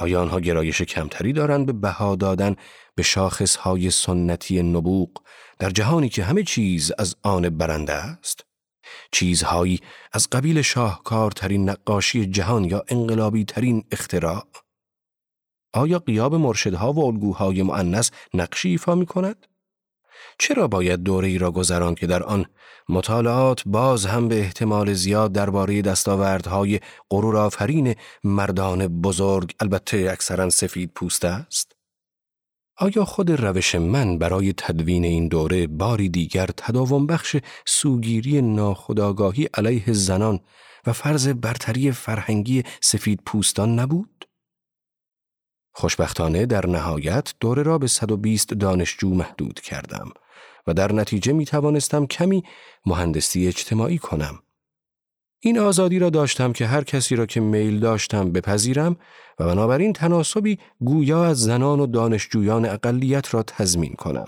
آیا 0.00 0.22
آنها 0.22 0.40
گرایش 0.40 0.82
کمتری 0.82 1.32
دارند 1.32 1.66
به 1.66 1.72
بها 1.72 2.16
دادن 2.16 2.56
به 2.94 3.02
شاخص 3.02 3.56
های 3.56 3.90
سنتی 3.90 4.62
نبوغ 4.62 5.10
در 5.58 5.70
جهانی 5.70 6.08
که 6.08 6.24
همه 6.24 6.42
چیز 6.42 6.92
از 6.98 7.16
آن 7.22 7.48
برنده 7.48 7.92
است؟ 7.92 8.44
چیزهایی 9.12 9.80
از 10.12 10.28
قبیل 10.30 10.62
شاهکارترین 10.62 11.68
نقاشی 11.68 12.26
جهان 12.26 12.64
یا 12.64 12.84
انقلابی 12.88 13.44
ترین 13.44 13.84
اختراع؟ 13.90 14.46
آیا 15.72 15.98
قیاب 15.98 16.34
مرشدها 16.34 16.92
و 16.92 17.04
الگوهای 17.04 17.62
معنس 17.62 18.10
نقشی 18.34 18.68
ایفا 18.68 18.94
می 18.94 19.06
کند؟ 19.06 19.46
چرا 20.38 20.68
باید 20.68 21.02
دوره 21.02 21.28
ای 21.28 21.38
را 21.38 21.50
گذراند 21.50 21.98
که 21.98 22.06
در 22.06 22.22
آن 22.22 22.46
مطالعات 22.88 23.62
باز 23.66 24.06
هم 24.06 24.28
به 24.28 24.40
احتمال 24.40 24.92
زیاد 24.92 25.32
درباره 25.32 25.82
دستاوردهای 25.82 26.80
غرورآفرین 27.10 27.94
مردان 28.24 29.00
بزرگ 29.00 29.54
البته 29.60 30.08
اکثرا 30.12 30.50
سفید 30.50 30.90
پوست 30.94 31.24
است؟ 31.24 31.72
آیا 32.76 33.04
خود 33.04 33.30
روش 33.30 33.74
من 33.74 34.18
برای 34.18 34.52
تدوین 34.52 35.04
این 35.04 35.28
دوره 35.28 35.66
باری 35.66 36.08
دیگر 36.08 36.46
تداوم 36.46 37.06
بخش 37.06 37.36
سوگیری 37.66 38.42
ناخداگاهی 38.42 39.48
علیه 39.54 39.92
زنان 39.92 40.40
و 40.86 40.92
فرض 40.92 41.28
برتری 41.28 41.92
فرهنگی 41.92 42.62
سفید 42.80 43.20
پوستان 43.26 43.78
نبود؟ 43.78 44.29
خوشبختانه 45.72 46.46
در 46.46 46.66
نهایت 46.66 47.34
دوره 47.40 47.62
را 47.62 47.78
به 47.78 47.86
120 47.86 48.54
دانشجو 48.54 49.14
محدود 49.14 49.60
کردم 49.60 50.10
و 50.66 50.74
در 50.74 50.92
نتیجه 50.92 51.32
می 51.32 51.44
توانستم 51.44 52.06
کمی 52.06 52.44
مهندسی 52.86 53.48
اجتماعی 53.48 53.98
کنم. 53.98 54.38
این 55.40 55.58
آزادی 55.58 55.98
را 55.98 56.10
داشتم 56.10 56.52
که 56.52 56.66
هر 56.66 56.84
کسی 56.84 57.16
را 57.16 57.26
که 57.26 57.40
میل 57.40 57.80
داشتم 57.80 58.32
بپذیرم 58.32 58.96
و 59.38 59.46
بنابراین 59.46 59.92
تناسبی 59.92 60.58
گویا 60.80 61.24
از 61.24 61.40
زنان 61.40 61.80
و 61.80 61.86
دانشجویان 61.86 62.64
اقلیت 62.64 63.34
را 63.34 63.42
تضمین 63.42 63.94
کنم. 63.94 64.26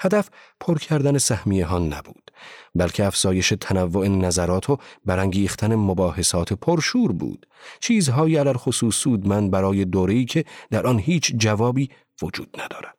هدف 0.00 0.28
پر 0.60 0.78
کردن 0.78 1.18
سهمیه 1.18 1.66
ها 1.66 1.78
نبود 1.78 2.30
بلکه 2.74 3.06
افزایش 3.06 3.52
تنوع 3.60 4.08
نظرات 4.08 4.70
و 4.70 4.78
برانگیختن 5.04 5.74
مباحثات 5.74 6.52
پرشور 6.52 7.12
بود. 7.12 7.46
چیزهایی 7.80 8.36
علر 8.36 8.56
خصوص 8.56 8.94
سودمند 8.94 9.50
برای 9.50 9.84
دوره‌ای 9.84 10.24
که 10.24 10.44
در 10.70 10.86
آن 10.86 10.98
هیچ 10.98 11.34
جوابی 11.36 11.90
وجود 12.22 12.60
ندارد. 12.60 12.96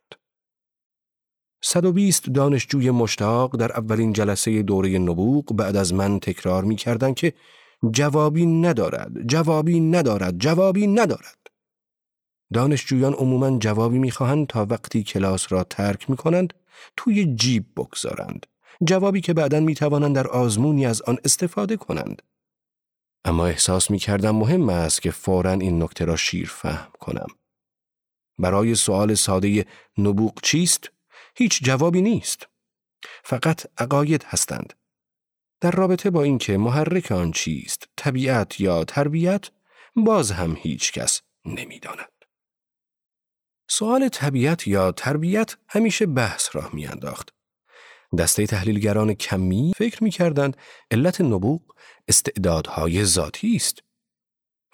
120 1.63 2.29
دانشجوی 2.29 2.91
مشتاق 2.91 3.55
در 3.55 3.71
اولین 3.71 4.13
جلسه 4.13 4.63
دوره 4.63 4.97
نبوغ 4.97 5.55
بعد 5.55 5.75
از 5.75 5.93
من 5.93 6.19
تکرار 6.19 6.63
می 6.63 6.75
کردن 6.75 7.13
که 7.13 7.33
جوابی 7.91 8.45
ندارد 8.45 9.27
جوابی 9.27 9.79
ندارد 9.79 10.37
جوابی 10.37 10.87
ندارد. 10.87 11.37
دانشجویان 12.53 13.13
عموما 13.13 13.59
جوابی 13.59 13.99
می‌خواهند 13.99 14.47
تا 14.47 14.67
وقتی 14.69 15.03
کلاس 15.03 15.51
را 15.51 15.63
ترک 15.63 16.09
می 16.09 16.17
کنند 16.17 16.53
توی 16.98 17.36
جیب 17.36 17.65
بگذارند. 17.75 18.46
جوابی 18.84 19.22
که 19.22 19.34
بعدا 19.34 19.60
می 19.60 19.75
توانند 19.75 20.15
در 20.15 20.27
آزمونی 20.27 20.86
از 20.86 21.01
آن 21.01 21.17
استفاده 21.25 21.77
کنند. 21.77 22.22
اما 23.25 23.46
احساس 23.46 23.91
می 23.91 24.00
کردم 24.00 24.36
مهم 24.36 24.69
است 24.69 25.01
که 25.01 25.12
فورا 25.12 25.51
این 25.51 25.84
نکته 25.84 26.05
را 26.05 26.15
شیر 26.15 26.48
فهم 26.48 26.91
کنم. 27.00 27.27
برای 28.39 28.75
سوال 28.75 29.13
ساده 29.13 29.65
نبوغ 29.98 30.41
چیست؟ 30.43 30.91
هیچ 31.36 31.63
جوابی 31.63 32.01
نیست. 32.01 32.48
فقط 33.24 33.65
عقاید 33.77 34.24
هستند. 34.24 34.74
در 35.62 35.72
رابطه 35.72 36.10
با 36.10 36.24
اینکه 36.24 36.57
محرک 36.57 37.12
آن 37.12 37.31
چیست 37.31 37.88
طبیعت 37.96 38.60
یا 38.60 38.84
تربیت 38.84 39.50
باز 39.96 40.31
هم 40.31 40.55
هیچ 40.55 40.91
کس 40.91 41.22
نمی‌داند. 41.46 42.16
سوال 43.69 44.09
طبیعت 44.09 44.67
یا 44.67 44.91
تربیت 44.91 45.55
همیشه 45.69 46.05
بحث 46.05 46.55
راه 46.55 46.69
میانداخت. 46.74 47.29
دسته 48.17 48.45
تحلیلگران 48.45 49.13
کمی 49.13 49.74
فکر 49.77 50.03
می‌کردند 50.03 50.57
علت 50.91 51.21
نبوغ 51.21 51.62
استعدادهای 52.07 53.05
ذاتی 53.05 53.55
است. 53.55 53.83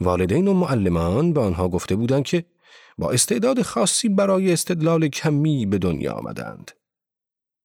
والدین 0.02 0.48
و 0.48 0.54
معلمان 0.54 1.34
به 1.34 1.42
آنها 1.42 1.70
گفته 1.70 1.96
بودند 1.96 2.24
که 2.24 2.46
با 2.98 3.12
استعداد 3.12 3.62
خاصی 3.62 4.10
برای 4.10 4.54
استدلال 4.54 5.08
کمی 5.08 5.66
به 5.66 5.78
دنیا 5.78 6.14
آمدند. 6.14 6.72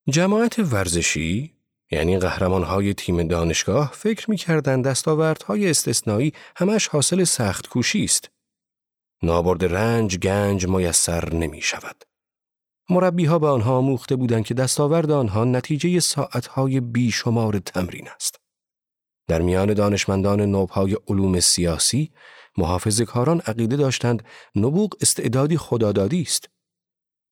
جماعت 0.09 0.59
ورزشی 0.59 1.55
یعنی 1.91 2.19
قهرمانهای 2.19 2.95
تیم 2.95 3.29
دانشگاه 3.29 3.93
فکر 3.93 4.31
می‌کردند 4.31 4.85
دستاوردهای 4.85 5.71
استثنایی 5.71 6.33
همش 6.57 6.89
حاصل 6.89 7.25
سخت 7.25 7.69
کوشی 7.69 8.05
است. 8.05 8.31
نابرد 9.23 9.65
رنج 9.65 10.19
گنج 10.19 10.67
میسر 10.67 11.35
نمی 11.35 11.61
شود. 11.61 12.05
مربی 12.91 13.25
ها 13.25 13.39
به 13.39 13.47
آنها 13.47 13.77
آموخته 13.77 14.17
بودند 14.17 14.45
که 14.45 14.55
دستاورد 14.55 15.11
آنها 15.11 15.45
نتیجه 15.45 16.01
ساعتهای 16.01 16.81
بیشمار 16.81 17.59
تمرین 17.59 18.09
است. 18.09 18.41
در 19.29 19.43
میان 19.43 19.75
دانشمندان 19.75 20.41
نوبهای 20.41 20.97
علوم 21.09 21.41
سیاسی، 21.41 22.13
محافظ 22.59 23.01
کاران 23.01 23.41
عقیده 23.41 23.77
داشتند 23.77 24.25
نبوغ 24.57 24.95
استعدادی 25.01 25.57
خدادادی 25.57 26.23
است. 26.23 26.49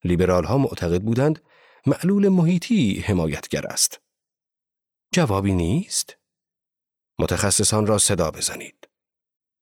لیبرال 0.04 0.44
ها 0.44 0.58
معتقد 0.58 1.02
بودند 1.02 1.42
معلول 1.86 2.28
محیطی 2.28 3.04
حمایتگر 3.06 3.66
است. 3.66 4.00
جوابی 5.12 5.52
نیست؟ 5.52 6.16
متخصصان 7.18 7.86
را 7.86 7.98
صدا 7.98 8.30
بزنید. 8.30 8.85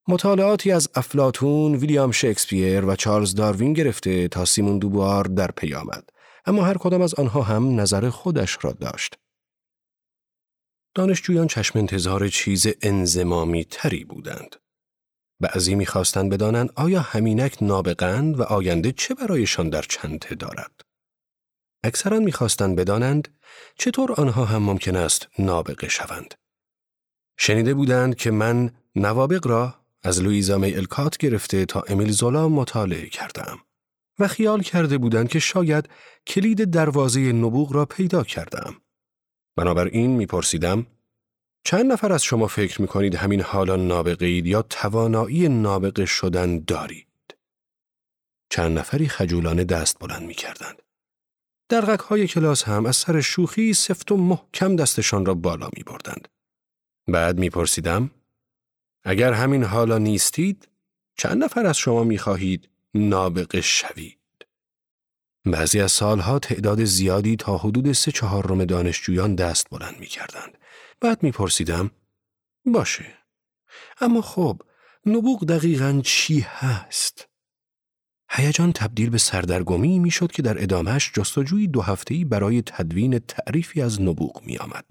مطالعاتی 0.08 0.72
از 0.72 0.88
افلاتون، 0.94 1.74
ویلیام 1.74 2.10
شکسپیر 2.10 2.84
و 2.84 2.96
چارلز 2.96 3.34
داروین 3.34 3.72
گرفته 3.72 4.28
تا 4.28 4.44
سیمون 4.44 4.78
دوبوار 4.78 5.24
در 5.24 5.50
پی 5.50 5.74
آمد. 5.74 6.10
اما 6.46 6.64
هر 6.64 6.78
کدام 6.78 7.02
از 7.02 7.14
آنها 7.14 7.42
هم 7.42 7.80
نظر 7.80 8.10
خودش 8.10 8.58
را 8.60 8.72
داشت. 8.72 9.18
دانشجویان 10.94 11.46
چشم 11.46 11.78
انتظار 11.78 12.28
چیز 12.28 12.66
انزمامی 12.82 13.64
تری 13.64 14.04
بودند. 14.04 14.56
بعضی 15.40 15.74
می‌خواستند 15.74 16.32
بدانند 16.32 16.72
آیا 16.76 17.00
همینک 17.00 17.62
نابغند 17.62 18.40
و 18.40 18.42
آینده 18.42 18.92
چه 18.92 19.14
برایشان 19.14 19.68
در 19.68 19.82
چنته 19.82 20.34
دارد. 20.34 20.80
اکثرا 21.84 22.18
می‌خواستند 22.18 22.76
بدانند 22.76 23.28
چطور 23.78 24.12
آنها 24.12 24.44
هم 24.44 24.62
ممکن 24.62 24.96
است 24.96 25.28
نابغه 25.38 25.88
شوند. 25.88 26.34
شنیده 27.38 27.74
بودند 27.74 28.14
که 28.16 28.30
من 28.30 28.70
نوابق 28.96 29.46
را 29.46 29.83
از 30.04 30.22
لویزا 30.22 30.58
می 30.58 30.74
الکات 30.74 31.16
گرفته 31.16 31.64
تا 31.64 31.80
امیل 31.88 32.10
زولا 32.10 32.48
مطالعه 32.48 33.08
کردم 33.08 33.58
و 34.18 34.28
خیال 34.28 34.62
کرده 34.62 34.98
بودند 34.98 35.28
که 35.28 35.38
شاید 35.38 35.88
کلید 36.26 36.70
دروازه 36.70 37.32
نبوغ 37.32 37.72
را 37.72 37.84
پیدا 37.84 38.24
کردم. 38.24 38.76
بنابراین 39.56 40.10
میپرسیدم 40.10 40.86
چند 41.64 41.92
نفر 41.92 42.12
از 42.12 42.22
شما 42.22 42.46
فکر 42.46 42.82
می 42.82 42.88
کنید 42.88 43.14
همین 43.14 43.40
حالا 43.40 43.76
نابغه 43.76 44.26
اید 44.26 44.46
یا 44.46 44.62
توانایی 44.62 45.48
نابغه 45.48 46.04
شدن 46.04 46.58
دارید؟ 46.58 47.06
چند 48.50 48.78
نفری 48.78 49.08
خجولانه 49.08 49.64
دست 49.64 49.98
بلند 49.98 50.22
می 50.22 50.34
کردند. 50.34 50.82
درغک 51.68 52.00
های 52.00 52.26
کلاس 52.26 52.62
هم 52.62 52.86
از 52.86 52.96
سر 52.96 53.20
شوخی 53.20 53.74
سفت 53.74 54.12
و 54.12 54.16
محکم 54.16 54.76
دستشان 54.76 55.26
را 55.26 55.34
بالا 55.34 55.68
می 55.76 55.82
بردند. 55.82 56.28
بعد 57.08 57.38
می 57.38 57.50
پرسیدم 57.50 58.10
اگر 59.04 59.32
همین 59.32 59.64
حالا 59.64 59.98
نیستید 59.98 60.68
چند 61.16 61.44
نفر 61.44 61.66
از 61.66 61.78
شما 61.78 62.04
می 62.04 62.18
خواهید 62.18 62.68
نابغه 62.94 63.60
شوید؟ 63.60 64.18
بعضی 65.44 65.80
از 65.80 65.92
سالها 65.92 66.38
تعداد 66.38 66.84
زیادی 66.84 67.36
تا 67.36 67.58
حدود 67.58 67.92
سه 67.92 68.12
چهارم 68.12 68.64
دانشجویان 68.64 69.34
دست 69.34 69.70
بلند 69.70 70.00
می 70.00 70.06
کردند. 70.06 70.58
بعد 71.00 71.22
می 71.22 71.30
پرسیدم 71.30 71.90
باشه. 72.66 73.06
اما 74.00 74.22
خب 74.22 74.62
نبوغ 75.06 75.44
دقیقا 75.44 76.00
چی 76.04 76.40
هست؟ 76.40 77.28
هیجان 78.30 78.72
تبدیل 78.72 79.10
به 79.10 79.18
سردرگمی 79.18 79.98
می‌شد 79.98 80.32
که 80.32 80.42
در 80.42 80.62
ادامهش 80.62 81.12
جستجوی 81.14 81.66
دو 81.66 81.82
هفتهی 81.82 82.24
برای 82.24 82.62
تدوین 82.62 83.18
تعریفی 83.18 83.82
از 83.82 84.02
نبوغ 84.02 84.42
می 84.42 84.56
آمد. 84.56 84.84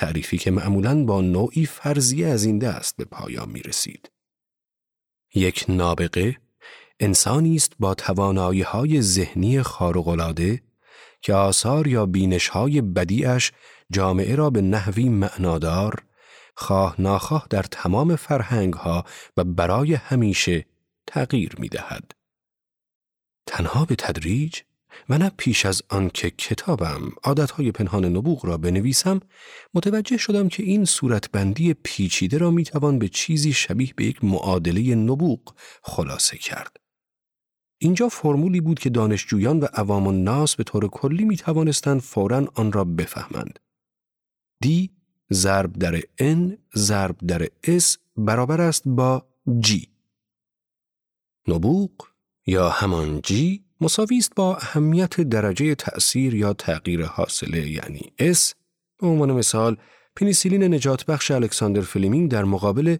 تعریفی 0.00 0.38
که 0.38 0.50
معمولاً 0.50 1.04
با 1.04 1.20
نوعی 1.20 1.66
فرضیه 1.66 2.26
از 2.26 2.44
این 2.44 2.58
دست 2.58 2.96
به 2.96 3.04
پایان 3.04 3.50
می 3.50 3.60
رسید. 3.60 4.10
یک 5.34 5.64
نابغه 5.68 6.36
انسانی 7.00 7.56
است 7.56 7.72
با 7.78 7.94
توانایی 7.94 8.62
های 8.62 9.02
ذهنی 9.02 9.62
خارق‌العاده 9.62 10.62
که 11.22 11.34
آثار 11.34 11.86
یا 11.86 12.06
بینش 12.06 12.48
های 12.48 12.80
بدیعش 12.80 13.52
جامعه 13.92 14.34
را 14.34 14.50
به 14.50 14.60
نحوی 14.60 15.08
معنادار 15.08 16.04
خواه 16.56 16.94
ناخواه 16.98 17.46
در 17.50 17.62
تمام 17.62 18.16
فرهنگ 18.16 18.74
ها 18.74 19.04
و 19.36 19.44
برای 19.44 19.94
همیشه 19.94 20.66
تغییر 21.06 21.54
می 21.58 21.68
دهد. 21.68 22.12
تنها 23.46 23.84
به 23.84 23.96
تدریج 23.96 24.60
و 25.08 25.18
نه 25.18 25.30
پیش 25.36 25.66
از 25.66 25.82
آن 25.88 26.10
که 26.14 26.30
کتابم 26.30 27.12
عادتهای 27.22 27.72
پنهان 27.72 28.04
نبوغ 28.04 28.46
را 28.46 28.56
بنویسم 28.56 29.20
متوجه 29.74 30.16
شدم 30.16 30.48
که 30.48 30.62
این 30.62 30.84
صورتبندی 30.84 31.74
پیچیده 31.74 32.38
را 32.38 32.50
می‌توان 32.50 32.98
به 32.98 33.08
چیزی 33.08 33.52
شبیه 33.52 33.92
به 33.96 34.04
یک 34.04 34.24
معادله 34.24 34.94
نبوغ 34.94 35.54
خلاصه 35.82 36.38
کرد. 36.38 36.76
اینجا 37.78 38.08
فرمولی 38.08 38.60
بود 38.60 38.78
که 38.78 38.90
دانشجویان 38.90 39.60
و 39.60 39.64
عوام 39.64 40.06
الناس 40.06 40.56
به 40.56 40.64
طور 40.64 40.88
کلی 40.88 41.24
می 41.24 41.36
توانستند 41.36 42.00
فوراً 42.00 42.46
آن 42.54 42.72
را 42.72 42.84
بفهمند. 42.84 43.58
D 44.62 44.90
ضرب 45.32 45.72
در 45.72 46.00
n 46.20 46.56
ضرب 46.76 47.16
در 47.18 47.46
s 47.66 47.96
برابر 48.16 48.60
است 48.60 48.82
با 48.86 49.26
g. 49.48 49.86
نبوغ 51.48 51.90
یا 52.46 52.68
همان 52.68 53.20
g 53.20 53.32
مساوی 53.80 54.18
است 54.18 54.34
با 54.34 54.56
اهمیت 54.56 55.20
درجه 55.20 55.74
تأثیر 55.74 56.34
یا 56.34 56.52
تغییر 56.52 57.04
حاصله 57.04 57.70
یعنی 57.70 58.12
S. 58.34 58.52
به 58.98 59.06
عنوان 59.06 59.32
مثال 59.32 59.76
پنیسیلین 60.16 60.74
نجات 60.74 61.06
بخش 61.06 61.30
الکساندر 61.30 61.80
فلیمینگ 61.80 62.30
در 62.30 62.44
مقابل 62.44 62.96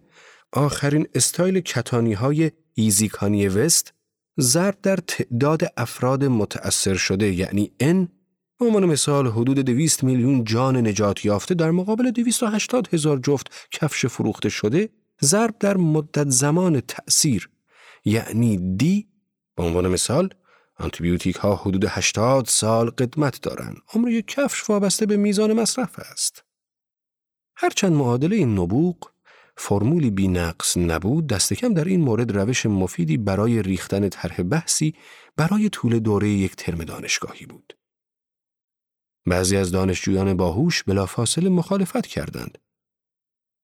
آخرین 0.51 1.07
استایل 1.15 1.59
کتانی 1.59 2.13
های 2.13 2.51
ایزیکانی 2.73 3.47
وست 3.47 3.93
ضرب 4.39 4.77
در 4.83 4.95
تعداد 4.95 5.61
افراد 5.77 6.23
متأثر 6.23 6.95
شده 6.95 7.33
یعنی 7.33 7.71
N. 7.83 8.07
به 8.59 8.65
عنوان 8.65 8.85
مثال 8.85 9.27
حدود 9.27 9.59
200 9.59 10.03
میلیون 10.03 10.43
جان 10.43 10.87
نجات 10.87 11.25
یافته 11.25 11.55
در 11.55 11.71
مقابل 11.71 12.11
280 12.11 12.89
هزار 12.93 13.19
جفت 13.19 13.69
کفش 13.71 14.05
فروخته 14.05 14.49
شده 14.49 14.89
ضرب 15.23 15.55
در 15.59 15.77
مدت 15.77 16.29
زمان 16.29 16.81
تأثیر 16.87 17.49
یعنی 18.05 18.77
D. 18.81 19.05
به 19.55 19.63
عنوان 19.63 19.87
مثال 19.87 20.29
آنتیبیوتیک 20.81 21.35
ها 21.35 21.55
حدود 21.55 21.85
80 21.85 22.45
سال 22.45 22.89
قدمت 22.89 23.41
دارند. 23.41 23.77
عمر 23.93 24.09
یک 24.09 24.27
کفش 24.27 24.69
وابسته 24.69 25.05
به 25.05 25.17
میزان 25.17 25.53
مصرف 25.53 25.99
است. 25.99 26.43
هرچند 27.55 27.93
معادله 27.93 28.35
این 28.35 28.59
نبوغ 28.59 29.11
فرمولی 29.57 30.11
بی 30.11 30.27
نقص 30.27 30.77
نبود 30.77 31.27
دست 31.27 31.53
کم 31.53 31.73
در 31.73 31.85
این 31.85 32.01
مورد 32.01 32.37
روش 32.37 32.65
مفیدی 32.65 33.17
برای 33.17 33.61
ریختن 33.61 34.09
طرح 34.09 34.43
بحثی 34.43 34.95
برای 35.37 35.69
طول 35.69 35.99
دوره 35.99 36.29
یک 36.29 36.55
ترم 36.55 36.83
دانشگاهی 36.83 37.45
بود. 37.45 37.77
بعضی 39.25 39.57
از 39.57 39.71
دانشجویان 39.71 40.33
باهوش 40.33 40.83
بلافاصله 40.83 41.49
مخالفت 41.49 42.07
کردند. 42.07 42.57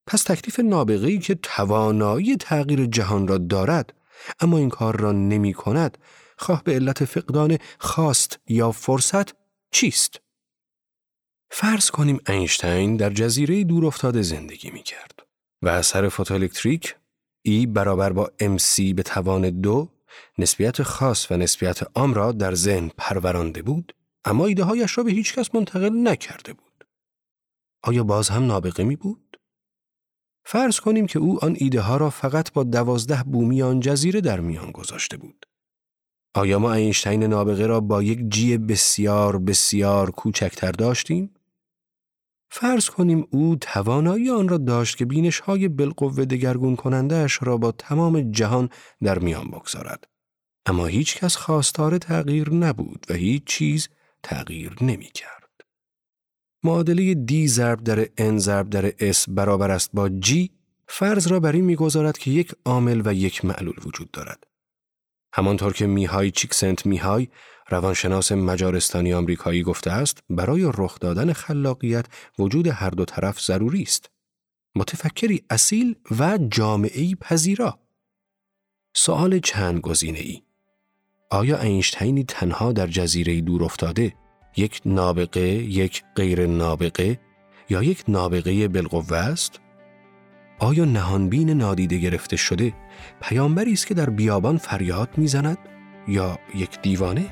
پس 0.06 0.22
تکلیف 0.22 0.60
نابغه‌ای 0.60 1.18
که 1.18 1.34
توانایی 1.34 2.36
تغییر 2.36 2.86
جهان 2.86 3.28
را 3.28 3.38
دارد 3.38 3.94
اما 4.40 4.58
این 4.58 4.68
کار 4.68 5.00
را 5.00 5.12
نمی 5.12 5.54
کند 5.54 5.98
خواه 6.38 6.64
به 6.64 6.74
علت 6.74 7.04
فقدان 7.04 7.58
خواست 7.78 8.38
یا 8.48 8.72
فرصت 8.72 9.34
چیست؟ 9.70 10.20
فرض 11.50 11.90
کنیم 11.90 12.20
اینشتین 12.28 12.96
در 12.96 13.10
جزیره 13.10 13.64
دور 13.64 13.86
افتاده 13.86 14.22
زندگی 14.22 14.70
می 14.70 14.82
کرد 14.82 15.26
و 15.62 15.68
اثر 15.68 16.08
فوتوالکتریک 16.08 16.96
ای 17.42 17.66
برابر 17.66 18.12
با 18.12 18.32
MC 18.40 18.94
به 18.94 19.02
توان 19.02 19.60
دو 19.60 19.88
نسبیت 20.38 20.82
خاص 20.82 21.30
و 21.30 21.36
نسبیت 21.36 21.80
عام 21.94 22.14
را 22.14 22.32
در 22.32 22.54
ذهن 22.54 22.90
پرورانده 22.98 23.62
بود 23.62 23.94
اما 24.24 24.46
ایده 24.46 24.64
هایش 24.64 24.98
را 24.98 25.04
به 25.04 25.10
هیچ 25.10 25.34
کس 25.34 25.54
منتقل 25.54 26.08
نکرده 26.08 26.52
بود. 26.52 26.84
آیا 27.82 28.04
باز 28.04 28.28
هم 28.28 28.46
نابغه 28.46 28.84
می 28.84 28.96
بود؟ 28.96 29.40
فرض 30.44 30.80
کنیم 30.80 31.06
که 31.06 31.18
او 31.18 31.44
آن 31.44 31.56
ایده 31.58 31.80
ها 31.80 31.96
را 31.96 32.10
فقط 32.10 32.52
با 32.52 32.64
دوازده 32.64 33.22
بومی 33.22 33.62
آن 33.62 33.80
جزیره 33.80 34.20
در 34.20 34.40
میان 34.40 34.70
گذاشته 34.70 35.16
بود. 35.16 35.46
آیا 36.34 36.58
ما 36.58 36.72
اینشتین 36.72 37.22
نابغه 37.22 37.66
را 37.66 37.80
با 37.80 38.02
یک 38.02 38.28
جی 38.28 38.58
بسیار 38.58 39.38
بسیار 39.38 40.10
کوچکتر 40.10 40.72
داشتیم؟ 40.72 41.34
فرض 42.50 42.90
کنیم 42.90 43.26
او 43.30 43.56
توانایی 43.60 44.30
آن 44.30 44.48
را 44.48 44.58
داشت 44.58 44.96
که 44.96 45.04
بینش 45.04 45.40
های 45.40 45.68
بالقوه 45.68 46.24
دگرگون 46.24 46.76
کنندهش 46.76 47.38
را 47.42 47.56
با 47.56 47.72
تمام 47.72 48.30
جهان 48.30 48.68
در 49.02 49.18
میان 49.18 49.50
بگذارد. 49.50 50.04
اما 50.66 50.86
هیچ 50.86 51.16
کس 51.16 51.36
خواستار 51.36 51.98
تغییر 51.98 52.54
نبود 52.54 53.06
و 53.10 53.14
هیچ 53.14 53.44
چیز 53.44 53.88
تغییر 54.22 54.76
نمی 54.80 55.10
کرد. 55.14 55.38
معادله 56.64 57.14
D 57.14 57.46
ضرب 57.46 57.84
در 57.84 58.04
N 58.04 58.36
ضرب 58.36 58.70
در 58.70 58.90
S 58.90 59.24
برابر 59.28 59.70
است 59.70 59.90
با 59.92 60.08
G 60.08 60.48
فرض 60.88 61.28
را 61.28 61.40
بر 61.40 61.52
این 61.52 61.64
می‌گذارد 61.64 62.18
که 62.18 62.30
یک 62.30 62.54
عامل 62.64 63.02
و 63.04 63.14
یک 63.14 63.44
معلول 63.44 63.76
وجود 63.84 64.10
دارد. 64.10 64.46
همانطور 65.32 65.72
که 65.72 65.86
میهای 65.86 66.30
چیکسنت 66.30 66.86
میهای 66.86 67.28
روانشناس 67.68 68.32
مجارستانی 68.32 69.14
آمریکایی 69.14 69.62
گفته 69.62 69.90
است 69.90 70.18
برای 70.30 70.72
رخ 70.74 70.98
دادن 70.98 71.32
خلاقیت 71.32 72.06
وجود 72.38 72.66
هر 72.66 72.90
دو 72.90 73.04
طرف 73.04 73.40
ضروری 73.40 73.82
است. 73.82 74.10
متفکری 74.74 75.44
اصیل 75.50 75.94
و 76.18 76.38
جامعی 76.50 77.14
پذیرا. 77.14 77.78
سوال 78.94 79.38
چند 79.38 79.80
گزینه 79.80 80.18
ای 80.18 80.42
آیا 81.30 81.60
اینشتینی 81.60 82.24
تنها 82.24 82.72
در 82.72 82.86
جزیره 82.86 83.40
دور 83.40 83.64
افتاده 83.64 84.14
یک 84.56 84.80
نابغه، 84.84 85.48
یک 85.48 86.04
غیر 86.16 86.46
نابغه 86.46 87.20
یا 87.70 87.82
یک 87.82 88.04
نابغه 88.08 88.68
بالقوه 88.68 89.16
است؟ 89.16 89.60
آیا 90.58 90.84
نهانبین 90.84 91.50
نادیده 91.50 91.98
گرفته 91.98 92.36
شده 92.36 92.72
پیامبری 93.20 93.72
است 93.72 93.86
که 93.86 93.94
در 93.94 94.10
بیابان 94.10 94.56
فریاد 94.56 95.08
می‌زند 95.16 95.58
یا 96.08 96.38
یک 96.54 96.82
دیوانه؟ 96.82 97.26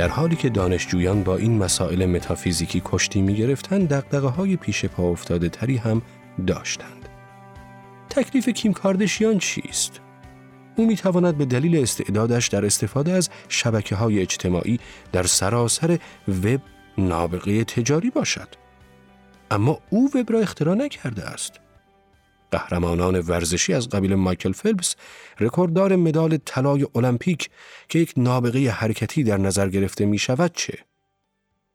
در 0.00 0.08
حالی 0.08 0.36
که 0.36 0.48
دانشجویان 0.48 1.22
با 1.22 1.36
این 1.36 1.58
مسائل 1.58 2.06
متافیزیکی 2.06 2.82
کشتی 2.84 3.22
می 3.22 3.34
گرفتند 3.34 3.88
دقدقه 3.88 4.28
های 4.28 4.56
پیش 4.56 4.84
پا 4.84 5.02
افتاده 5.02 5.48
تری 5.48 5.76
هم 5.76 6.02
داشتند. 6.46 7.08
تکلیف 8.10 8.48
کیم 8.48 8.72
کاردشیان 8.72 9.38
چیست؟ 9.38 10.00
او 10.76 10.86
می 10.86 10.96
تواند 10.96 11.38
به 11.38 11.44
دلیل 11.44 11.82
استعدادش 11.82 12.48
در 12.48 12.66
استفاده 12.66 13.12
از 13.12 13.30
شبکه 13.48 13.96
های 13.96 14.20
اجتماعی 14.20 14.80
در 15.12 15.22
سراسر 15.22 15.98
وب 16.28 16.60
نابغه 16.98 17.64
تجاری 17.64 18.10
باشد. 18.10 18.48
اما 19.50 19.78
او 19.90 20.10
وب 20.14 20.32
را 20.32 20.40
اختراع 20.40 20.74
نکرده 20.74 21.24
است. 21.24 21.60
قهرمانان 22.50 23.18
ورزشی 23.18 23.74
از 23.74 23.88
قبیل 23.88 24.14
مایکل 24.14 24.52
فلپس 24.52 24.96
رکورددار 25.40 25.96
مدال 25.96 26.36
طلای 26.36 26.86
المپیک 26.94 27.50
که 27.88 27.98
یک 27.98 28.12
نابغه 28.16 28.70
حرکتی 28.70 29.22
در 29.22 29.36
نظر 29.36 29.68
گرفته 29.68 30.04
می 30.06 30.18
شود 30.18 30.52
چه؟ 30.54 30.78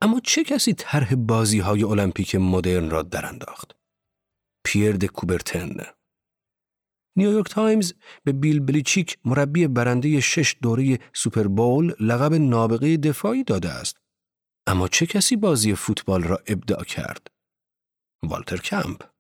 اما 0.02 0.20
چه 0.24 0.44
کسی 0.44 0.74
طرح 0.74 1.16
بازی 1.16 1.60
های 1.60 1.84
المپیک 1.84 2.36
مدرن 2.36 2.90
را 2.90 3.06
انداخت؟ 3.14 3.76
پیر 4.64 4.98
د 4.98 5.06
کوبرتن 5.06 5.78
نیویورک 7.18 7.50
تایمز 7.50 7.94
به 8.24 8.32
بیل 8.32 8.60
بلیچیک 8.60 9.18
مربی 9.26 9.68
برنده 9.68 10.20
شش 10.20 10.56
دوره 10.62 11.00
سوپر 11.14 11.48
بول 11.48 11.94
لقب 12.00 12.34
نابغه 12.34 12.98
دفاعی 12.98 13.44
داده 13.44 13.70
است. 13.70 13.98
اما 14.68 14.88
چه 14.88 15.06
کسی 15.06 15.36
بازی 15.36 15.76
فوتبال 15.76 16.24
را 16.24 16.40
ابداع 16.48 16.84
کرد؟ 16.84 17.28
والتر 18.24 18.58
کمپ 18.58 19.15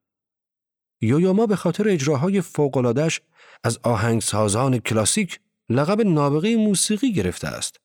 یویوما 1.02 1.46
به 1.46 1.56
خاطر 1.56 1.90
اجراهای 1.90 2.42
فوقلادش 2.42 3.22
از 3.64 3.80
آهنگسازان 3.84 4.78
کلاسیک 4.78 5.40
لقب 5.70 6.02
نابغه 6.02 6.56
موسیقی 6.56 7.14
گرفته 7.14 7.48
است. 7.48 7.80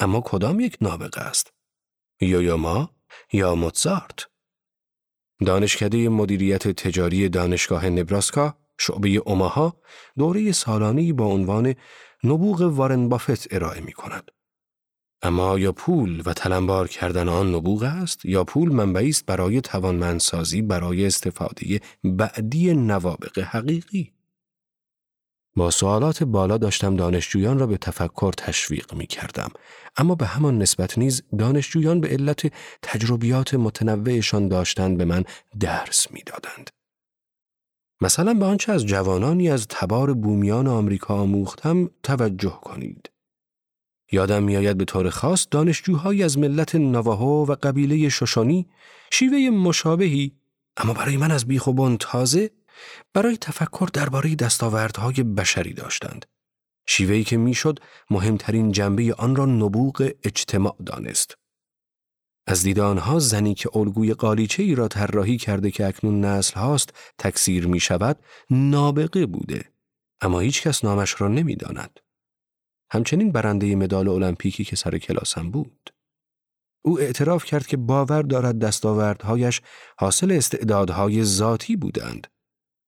اما 0.00 0.22
کدام 0.24 0.60
یک 0.60 0.76
نابغه 0.80 1.20
است؟ 1.20 1.52
یویوما 2.20 2.90
یا 3.32 3.54
موتزارت؟ 3.54 4.26
دانشکده 5.46 6.08
مدیریت 6.08 6.68
تجاری 6.68 7.28
دانشگاه 7.28 7.86
نبراسکا 7.86 8.58
شعبه 8.78 9.08
اوماها 9.08 9.80
دوره 10.18 10.52
سالانه 10.52 11.12
با 11.12 11.24
عنوان 11.26 11.74
نبوغ 12.24 12.60
وارن 12.60 13.08
بافت 13.08 13.54
ارائه 13.54 13.80
می 13.80 13.92
کند. 13.92 14.30
اما 15.26 15.58
یا 15.58 15.72
پول 15.72 16.22
و 16.26 16.32
تلمبار 16.32 16.88
کردن 16.88 17.28
آن 17.28 17.54
نبوغ 17.54 17.82
است 17.82 18.24
یا 18.24 18.44
پول 18.44 18.72
منبعی 18.72 19.08
است 19.08 19.26
برای 19.26 19.60
توانمندسازی 19.60 20.62
برای 20.62 21.06
استفاده 21.06 21.80
بعدی 22.04 22.74
نوابق 22.74 23.38
حقیقی 23.38 24.12
با 25.56 25.70
سوالات 25.70 26.22
بالا 26.22 26.58
داشتم 26.58 26.96
دانشجویان 26.96 27.58
را 27.58 27.66
به 27.66 27.78
تفکر 27.78 28.32
تشویق 28.32 28.94
می 28.94 29.06
کردم. 29.06 29.48
اما 29.96 30.14
به 30.14 30.26
همان 30.26 30.58
نسبت 30.58 30.98
نیز 30.98 31.22
دانشجویان 31.38 32.00
به 32.00 32.08
علت 32.08 32.52
تجربیات 32.82 33.54
متنوعشان 33.54 34.48
داشتند 34.48 34.98
به 34.98 35.04
من 35.04 35.24
درس 35.60 36.06
می 36.10 36.22
دادند. 36.26 36.70
مثلا 38.00 38.34
به 38.34 38.44
آنچه 38.44 38.72
از 38.72 38.86
جوانانی 38.86 39.50
از 39.50 39.66
تبار 39.68 40.14
بومیان 40.14 40.66
آمریکا 40.66 41.14
آموختم 41.14 41.90
توجه 42.02 42.58
کنید. 42.62 43.10
یادم 44.12 44.42
میآید 44.42 44.78
به 44.78 44.84
طور 44.84 45.10
خاص 45.10 45.46
دانشجوهایی 45.50 46.22
از 46.22 46.38
ملت 46.38 46.74
نواهو 46.74 47.46
و 47.46 47.54
قبیله 47.62 48.08
ششانی 48.08 48.68
شیوه 49.12 49.38
مشابهی 49.38 50.32
اما 50.76 50.94
برای 50.94 51.16
من 51.16 51.30
از 51.30 51.44
بیخ 51.44 51.66
و 51.66 51.96
تازه 52.00 52.50
برای 53.12 53.36
تفکر 53.36 53.88
درباره 53.92 54.34
دستاوردهای 54.34 55.22
بشری 55.22 55.72
داشتند. 55.72 56.26
شیوهی 56.86 57.24
که 57.24 57.36
می‌شد 57.36 57.78
مهمترین 58.10 58.72
جنبه 58.72 59.14
آن 59.14 59.36
را 59.36 59.46
نبوغ 59.46 60.10
اجتماع 60.24 60.76
دانست. 60.86 61.34
از 62.46 62.62
دید 62.62 62.80
آنها 62.80 63.18
زنی 63.18 63.54
که 63.54 63.76
الگوی 63.76 64.14
قالیچه 64.14 64.62
ای 64.62 64.74
را 64.74 64.88
طراحی 64.88 65.36
کرده 65.36 65.70
که 65.70 65.86
اکنون 65.86 66.20
نسل 66.24 66.60
هاست 66.60 66.92
تکثیر 67.18 67.66
می 67.66 67.80
شود 67.80 68.18
نابغه 68.50 69.26
بوده 69.26 69.64
اما 70.20 70.40
هیچ 70.40 70.62
کس 70.62 70.84
نامش 70.84 71.20
را 71.20 71.28
نمی 71.28 71.56
داند. 71.56 72.00
همچنین 72.90 73.32
برنده 73.32 73.76
مدال 73.76 74.08
المپیکی 74.08 74.64
که 74.64 74.76
سر 74.76 74.98
کلاسم 74.98 75.50
بود. 75.50 75.90
او 76.82 77.00
اعتراف 77.00 77.44
کرد 77.44 77.66
که 77.66 77.76
باور 77.76 78.22
دارد 78.22 78.58
دستاوردهایش 78.58 79.60
حاصل 79.98 80.32
استعدادهای 80.32 81.24
ذاتی 81.24 81.76
بودند. 81.76 82.26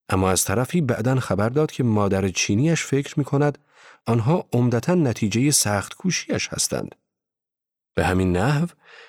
اما 0.08 0.30
از 0.30 0.44
طرفی 0.44 0.80
بعدا 0.80 1.20
خبر 1.20 1.48
داد 1.48 1.70
که 1.70 1.84
مادر 1.84 2.28
چینیش 2.28 2.82
فکر 2.82 3.18
می 3.18 3.24
کند 3.24 3.58
آنها 4.06 4.48
عمدتا 4.52 4.94
نتیجه 4.94 5.50
سخت 5.50 5.94
کوشیش 5.94 6.48
هستند. 6.48 6.94
به 7.94 8.04
همین 8.04 8.36
نحو 8.36 8.66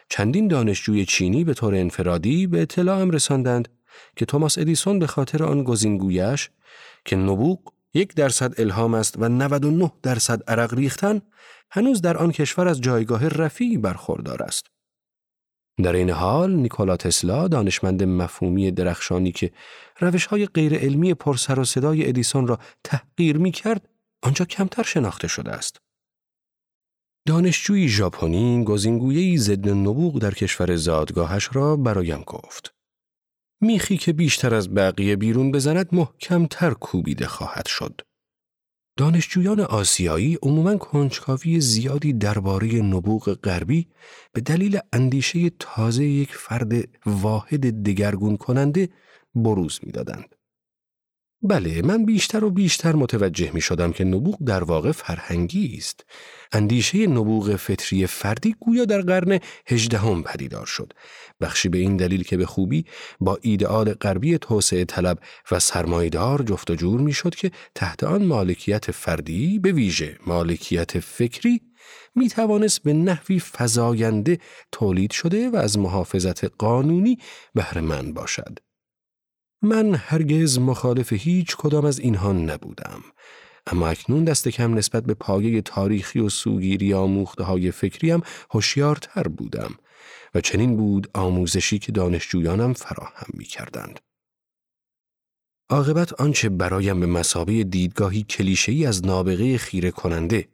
چندین 0.10 0.48
دانشجوی 0.48 1.06
چینی 1.06 1.44
به 1.44 1.54
طور 1.54 1.76
انفرادی 1.76 2.48
به 2.48 2.62
اطلاعم 2.62 3.12
رساندند 3.12 3.68
که 4.16 4.26
توماس 4.26 4.58
ادیسون 4.58 5.00
به 5.00 5.08
خاطر 5.08 5.44
آن 5.44 5.64
گزینگویش 5.64 6.50
که 7.06 7.16
نبوغ 7.16 7.74
یک 7.94 8.16
درصد 8.16 8.62
الهام 8.62 8.94
است 8.94 9.16
و 9.18 9.30
99 9.30 9.92
درصد 10.04 10.50
عرق 10.50 10.74
ریختن 10.74 11.22
هنوز 11.72 12.02
در 12.02 12.18
آن 12.18 12.32
کشور 12.32 12.68
از 12.68 12.82
جایگاه 12.82 13.28
رفیعی 13.28 13.78
برخوردار 13.78 14.44
است. 14.44 14.66
در 15.84 15.94
این 15.94 16.10
حال 16.10 16.56
نیکولا 16.56 16.98
تسلا 16.98 17.48
دانشمند 17.48 18.04
مفهومی 18.04 18.72
درخشانی 18.72 19.32
که 19.32 19.52
روش 20.00 20.26
های 20.26 20.46
غیر 20.46 20.76
علمی 20.76 21.14
پرسر 21.14 21.60
و 21.60 21.66
صدای 21.66 22.08
ادیسون 22.08 22.48
را 22.48 22.60
تحقیر 22.84 23.38
می 23.38 23.52
کرد 23.52 23.90
آنجا 24.24 24.46
کمتر 24.46 24.84
شناخته 24.84 25.28
شده 25.28 25.52
است. 25.52 25.78
دانشجوی 27.28 27.88
ژاپنی 27.88 28.64
گزینگویی 28.64 29.38
ضد 29.38 29.70
نبوغ 29.70 30.20
در 30.20 30.32
کشور 30.32 30.76
زادگاهش 30.76 31.50
را 31.54 31.76
برایم 31.76 32.24
گفت. 32.28 32.79
میخی 33.62 33.98
که 33.98 34.14
بیشتر 34.14 34.56
از 34.56 34.74
بقیه 34.74 35.16
بیرون 35.16 35.52
بزند 35.52 35.90
محکمتر 35.92 36.74
کوبیده 36.74 37.28
خواهد 37.28 37.68
شد. 37.68 38.02
دانشجویان 38.98 39.60
آسیایی 39.60 40.38
عموماً 40.42 40.78
کنجکاوی 40.78 41.60
زیادی 41.62 42.14
درباره 42.14 42.82
نبوغ 42.82 43.34
غربی 43.34 43.88
به 44.34 44.42
دلیل 44.42 44.80
اندیشه 44.94 45.50
تازه 45.50 46.06
یک 46.06 46.36
فرد 46.36 46.74
واحد 47.06 47.84
دگرگون 47.84 48.38
کننده 48.38 48.90
بروز 49.36 49.80
می‌دادند. 49.84 50.36
بله 51.42 51.82
من 51.82 52.06
بیشتر 52.06 52.44
و 52.44 52.50
بیشتر 52.50 52.96
متوجه 52.96 53.52
می 53.54 53.62
شدم 53.62 53.92
که 53.92 54.04
نبوغ 54.04 54.38
در 54.44 54.64
واقع 54.64 54.92
فرهنگی 54.92 55.76
است. 55.78 56.06
اندیشه 56.52 57.08
نبوغ 57.08 57.56
فطری 57.56 58.08
فردی 58.08 58.56
گویا 58.60 58.86
در 58.86 59.02
قرن 59.02 59.40
هجدهم 59.66 60.24
پدیدار 60.24 60.66
شد. 60.66 60.94
بخشی 61.42 61.70
به 61.70 61.78
این 61.78 61.98
دلیل 61.98 62.24
که 62.24 62.38
به 62.38 62.46
خوبی 62.46 62.86
با 63.20 63.38
ایدئال 63.42 63.94
غربی 63.94 64.38
توسعه 64.38 64.86
طلب 64.86 65.20
و 65.52 65.60
سرمایدار 65.60 66.42
جفت 66.42 66.72
و 66.72 66.76
جور 66.76 67.02
می 67.02 67.14
شد 67.14 67.36
که 67.36 67.52
تحت 67.76 68.04
آن 68.04 68.26
مالکیت 68.26 68.92
فردی 68.92 69.60
به 69.60 69.72
ویژه 69.72 70.18
مالکیت 70.26 71.00
فکری 71.00 71.62
می 72.16 72.30
توانست 72.30 72.84
به 72.84 72.94
نحوی 72.94 73.40
فزاینده 73.40 74.40
تولید 74.72 75.12
شده 75.12 75.50
و 75.50 75.56
از 75.56 75.78
محافظت 75.78 76.46
قانونی 76.46 77.18
بهره 77.56 78.02
باشد. 78.12 78.60
من 79.62 79.96
هرگز 79.96 80.60
مخالف 80.60 81.14
هیچ 81.14 81.56
کدام 81.56 81.86
از 81.86 82.00
اینها 82.00 82.32
نبودم. 82.34 83.02
اما 83.68 83.88
اکنون 83.88 84.24
دست 84.24 84.48
کم 84.48 84.74
نسبت 84.74 85.04
به 85.04 85.14
پایه 85.14 85.62
تاریخی 85.62 86.20
و 86.20 86.30
سوگیری 86.30 86.94
آموخته 86.94 87.44
های 87.44 87.72
فکری 87.72 88.12
هم 88.12 88.22
هوشیارتر 88.52 89.24
بودم 89.24 89.72
و 90.36 90.42
چنین 90.42 90.78
بود 90.78 91.10
آموزشی 91.14 91.80
که 91.80 91.92
دانشجویانم 91.92 92.74
فراهم 92.74 93.28
می 93.34 93.46
کردند. 93.46 94.00
عاقبت 95.72 96.22
آنچه 96.22 96.50
برایم 96.50 97.00
به 97.00 97.06
مسابه 97.06 97.64
دیدگاهی 97.64 98.24
کلیشه‌ای 98.24 98.86
از 98.86 99.06
نابغه 99.06 99.58
خیره 99.58 99.92
کننده 99.92 100.48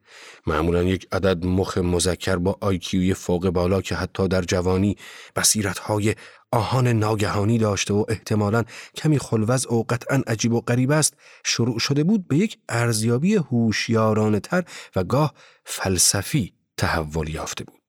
معمولا 0.48 0.84
یک 0.84 1.08
عدد 1.12 1.46
مخ 1.46 1.78
مذکر 1.78 2.36
با 2.36 2.58
آیکیوی 2.62 3.14
فوق 3.14 3.50
بالا 3.50 3.82
که 3.82 3.96
حتی 3.96 4.28
در 4.28 4.42
جوانی 4.42 4.98
بصیرتهای 5.36 6.16
آهان 6.52 6.88
ناگهانی 6.88 7.58
داشته 7.58 7.94
و 7.94 8.06
احتمالا 8.08 8.64
کمی 8.96 9.20
خلوز 9.20 9.68
و 9.72 9.84
قطعا 9.90 10.22
عجیب 10.28 10.54
و 10.54 10.62
غریب 10.62 10.92
است 10.92 11.14
شروع 11.46 11.80
شده 11.80 12.04
بود 12.04 12.28
به 12.28 12.38
یک 12.38 12.58
ارزیابی 12.70 13.36
هوشیارانه 13.36 14.40
تر 14.40 14.64
و 14.96 15.04
گاه 15.04 15.34
فلسفی 15.66 16.54
تحول 16.78 17.30
یافته 17.30 17.64
بود. 17.64 17.85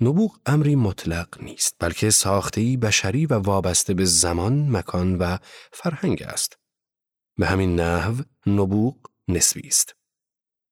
نبوغ 0.00 0.38
امری 0.46 0.76
مطلق 0.76 1.42
نیست 1.42 1.76
بلکه 1.78 2.10
ساختهی 2.10 2.76
بشری 2.76 3.26
و 3.26 3.34
وابسته 3.34 3.94
به 3.94 4.04
زمان، 4.04 4.70
مکان 4.70 5.18
و 5.18 5.38
فرهنگ 5.72 6.22
است. 6.22 6.58
به 7.36 7.46
همین 7.46 7.80
نحو 7.80 8.22
نبوغ 8.46 8.96
نسبی 9.28 9.68
است. 9.68 9.94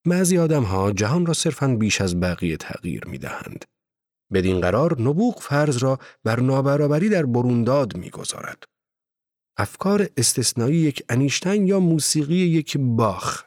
بعضی 0.06 0.38
آدم 0.38 0.62
ها 0.62 0.92
جهان 0.92 1.26
را 1.26 1.34
صرفاً 1.34 1.68
بیش 1.68 2.00
از 2.00 2.20
بقیه 2.20 2.56
تغییر 2.56 3.04
می 3.06 3.18
دهند. 3.18 3.64
بدین 4.32 4.60
قرار 4.60 5.02
نبوغ 5.02 5.40
فرض 5.40 5.76
را 5.76 5.98
بر 6.24 6.40
نابرابری 6.40 7.08
در 7.08 7.26
برونداد 7.26 7.96
می‌گذارد. 7.96 8.64
افکار 9.56 10.08
استثنایی 10.16 10.76
یک 10.76 11.04
انیشتین 11.08 11.66
یا 11.66 11.80
موسیقی 11.80 12.34
یک 12.34 12.76
باخ 12.80 13.44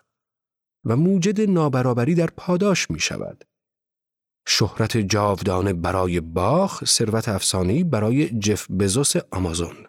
و 0.86 0.96
موجد 0.96 1.42
نابرابری 1.42 2.16
در 2.16 2.28
پاداش 2.28 2.92
می 2.92 3.00
شود. 3.00 3.44
شهرت 4.52 4.98
جاودانه 4.98 5.74
برای 5.74 6.20
باخ، 6.20 6.86
ثروت 6.86 7.30
افسانه‌ای 7.30 7.84
برای 7.84 8.40
جف 8.40 8.72
بزوس 8.72 9.14
آمازون. 9.32 9.88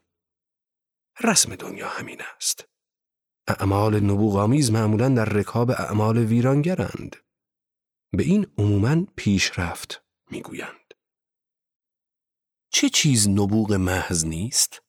رسم 1.25 1.55
دنیا 1.55 1.89
همین 1.89 2.21
است. 2.37 2.69
اعمال 3.49 4.01
نبوغامیز 4.01 4.71
معمولا 4.73 5.09
در 5.09 5.25
رکاب 5.25 5.71
اعمال 5.71 6.19
ویرانگرند. 6.19 7.17
به 8.13 8.23
این 8.23 8.47
عموماً 8.59 9.07
پیشرفت 9.17 10.05
می‌گویند. 10.31 10.95
چه 12.73 12.89
چیز 12.89 13.29
نبوغ 13.29 13.73
محض 13.73 14.25
نیست؟ 14.25 14.83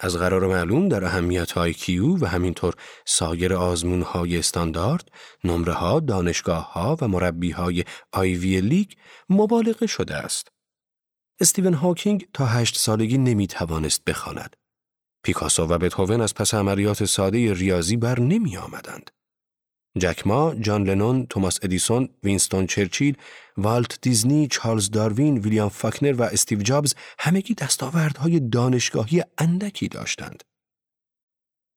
از 0.00 0.16
قرار 0.16 0.46
معلوم 0.46 0.88
در 0.88 1.04
اهمیت 1.04 1.52
های 1.52 1.74
کیو 1.74 2.16
و 2.16 2.26
همینطور 2.26 2.74
سایر 3.06 3.54
آزمون 3.54 4.02
های 4.02 4.38
استاندارد، 4.38 5.08
نمره 5.44 5.72
ها، 5.72 6.00
دانشگاه 6.00 6.72
ها 6.72 6.96
و 7.00 7.08
مربی 7.08 7.50
های 7.50 7.84
آیوی 8.12 8.60
لیگ 8.60 8.92
مبالغه 9.28 9.86
شده 9.86 10.14
است. 10.14 10.48
استیون 11.40 11.74
هاکینگ 11.74 12.28
تا 12.34 12.46
هشت 12.46 12.76
سالگی 12.76 13.18
نمی 13.18 13.46
توانست 13.46 14.04
بخواند. 14.04 14.56
پیکاسو 15.24 15.66
و 15.66 15.78
بتهوون 15.78 16.20
از 16.20 16.34
پس 16.34 16.54
عملیات 16.54 17.04
ساده 17.04 17.54
ریاضی 17.54 17.96
بر 17.96 18.20
نمی 18.20 18.56
آمدند. 18.56 19.10
جک 19.96 20.31
ما، 20.31 20.54
جان 20.54 20.84
لنون، 20.84 21.26
توماس 21.26 21.58
ادیسون، 21.62 22.08
وینستون 22.24 22.66
چرچیل، 22.66 23.16
والت 23.56 23.98
دیزنی، 24.00 24.48
چارلز 24.50 24.90
داروین، 24.90 25.38
ویلیام 25.38 25.68
فاکنر 25.68 26.12
و 26.12 26.22
استیو 26.22 26.62
جابز 26.62 26.94
همگی 27.18 27.54
دستاوردهای 27.54 28.40
دانشگاهی 28.40 29.22
اندکی 29.38 29.88
داشتند. 29.88 30.44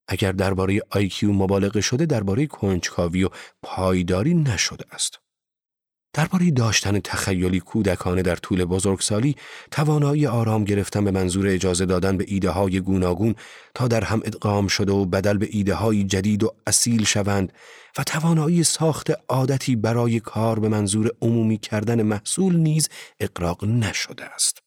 اگر 0.07 0.31
درباره 0.31 0.79
آیکیو 0.89 1.33
مبالغه 1.33 1.81
شده 1.81 2.05
درباره 2.05 2.47
کنجکاوی 2.47 3.23
و 3.23 3.29
پایداری 3.63 4.33
نشده 4.33 4.85
است. 4.91 5.19
درباره 6.13 6.51
داشتن 6.51 6.99
تخیلی 6.99 7.59
کودکانه 7.59 8.21
در 8.21 8.35
طول 8.35 8.65
بزرگسالی 8.65 9.35
توانایی 9.71 10.27
آرام 10.27 10.63
گرفتن 10.63 11.03
به 11.03 11.11
منظور 11.11 11.47
اجازه 11.47 11.85
دادن 11.85 12.17
به 12.17 12.25
ایده 12.27 12.49
های 12.49 12.79
گوناگون 12.79 13.35
تا 13.75 13.87
در 13.87 14.03
هم 14.03 14.21
ادغام 14.25 14.67
شده 14.67 14.91
و 14.91 15.05
بدل 15.05 15.37
به 15.37 15.47
ایده 15.51 15.73
های 15.73 16.03
جدید 16.03 16.43
و 16.43 16.55
اصیل 16.67 17.05
شوند 17.05 17.53
و 17.97 18.03
توانایی 18.03 18.63
ساخت 18.63 19.11
عادتی 19.29 19.75
برای 19.75 20.19
کار 20.19 20.59
به 20.59 20.69
منظور 20.69 21.11
عمومی 21.21 21.57
کردن 21.57 22.01
محصول 22.01 22.55
نیز 22.55 22.89
اقراق 23.19 23.65
نشده 23.65 24.25
است. 24.25 24.57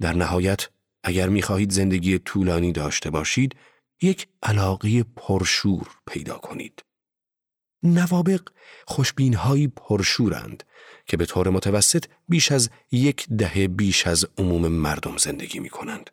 در 0.00 0.12
نهایت 0.12 0.68
اگر 1.04 1.28
می‌خواهید 1.28 1.72
زندگی 1.72 2.18
طولانی 2.18 2.72
داشته 2.72 3.10
باشید 3.10 3.56
یک 4.02 4.28
علاقه 4.42 5.02
پرشور 5.02 5.88
پیدا 6.06 6.38
کنید. 6.38 6.82
نوابق 7.82 8.48
خوشبینهایی 8.86 9.68
پرشورند 9.68 10.64
که 11.06 11.16
به 11.16 11.26
طور 11.26 11.48
متوسط 11.50 12.04
بیش 12.28 12.52
از 12.52 12.70
یک 12.92 13.28
دهه 13.28 13.68
بیش 13.68 14.06
از 14.06 14.26
عموم 14.38 14.68
مردم 14.68 15.16
زندگی 15.16 15.58
می 15.58 15.70
کنند. 15.70 16.10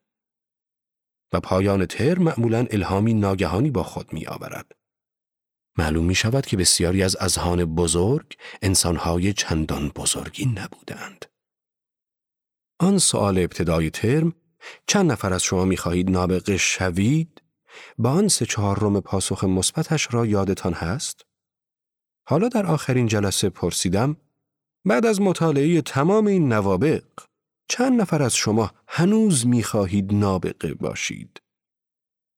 و 1.33 1.39
پایان 1.39 1.85
تر 1.85 2.19
معمولا 2.19 2.65
الهامی 2.71 3.13
ناگهانی 3.13 3.71
با 3.71 3.83
خود 3.83 4.13
می 4.13 4.25
آورد. 4.25 4.71
معلوم 5.77 6.05
می 6.05 6.15
شود 6.15 6.45
که 6.45 6.57
بسیاری 6.57 7.03
از 7.03 7.15
اذهان 7.19 7.65
بزرگ 7.65 8.37
انسانهای 8.61 9.33
چندان 9.33 9.89
بزرگی 9.89 10.45
نبودند. 10.45 11.25
آن 12.79 12.97
سوال 12.97 13.37
ابتدای 13.37 13.89
ترم 13.89 14.33
چند 14.87 15.11
نفر 15.11 15.33
از 15.33 15.43
شما 15.43 15.65
می 15.65 15.77
خواهید 15.77 16.09
نابغه 16.09 16.57
شوید؟ 16.57 17.41
با 17.97 18.11
آن 18.11 18.27
سه 18.27 18.45
چهارم 18.45 19.01
پاسخ 19.01 19.43
مثبتش 19.43 20.07
را 20.11 20.25
یادتان 20.25 20.73
هست؟ 20.73 21.26
حالا 22.29 22.47
در 22.47 22.65
آخرین 22.65 23.07
جلسه 23.07 23.49
پرسیدم 23.49 24.17
بعد 24.85 25.05
از 25.05 25.21
مطالعه 25.21 25.81
تمام 25.81 26.27
این 26.27 26.53
نوابق 26.53 27.03
چند 27.69 28.01
نفر 28.01 28.23
از 28.23 28.35
شما 28.35 28.71
هنوز 28.87 29.47
می‌خواهید 29.47 30.13
نابغه 30.13 30.73
باشید؟ 30.73 31.41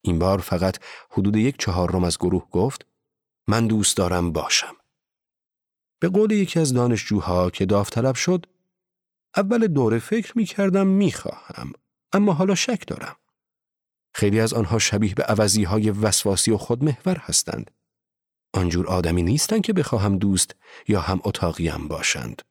این 0.01 0.19
بار 0.19 0.37
فقط 0.37 0.77
حدود 1.11 1.35
یک 1.35 1.57
چهارم 1.57 2.03
از 2.03 2.17
گروه 2.17 2.49
گفت 2.49 2.85
من 3.47 3.67
دوست 3.67 3.97
دارم 3.97 4.31
باشم. 4.31 4.75
به 6.01 6.09
قول 6.09 6.31
یکی 6.31 6.59
از 6.59 6.73
دانشجوها 6.73 7.49
که 7.49 7.65
داوطلب 7.65 8.15
شد 8.15 8.45
اول 9.35 9.67
دوره 9.67 9.99
فکر 9.99 10.37
می 10.37 10.45
کردم 10.45 10.87
اما 12.13 12.33
حالا 12.33 12.55
شک 12.55 12.87
دارم. 12.87 13.15
خیلی 14.13 14.39
از 14.39 14.53
آنها 14.53 14.79
شبیه 14.79 15.13
به 15.13 15.23
عوضی 15.23 15.63
های 15.63 15.91
وسواسی 15.91 16.51
و 16.51 16.57
خودمحور 16.57 17.17
هستند. 17.17 17.71
آنجور 18.53 18.87
آدمی 18.87 19.23
نیستند 19.23 19.61
که 19.61 19.73
بخواهم 19.73 20.17
دوست 20.17 20.55
یا 20.87 21.01
هم 21.01 21.19
اتاقیم 21.23 21.87
باشند. 21.87 22.41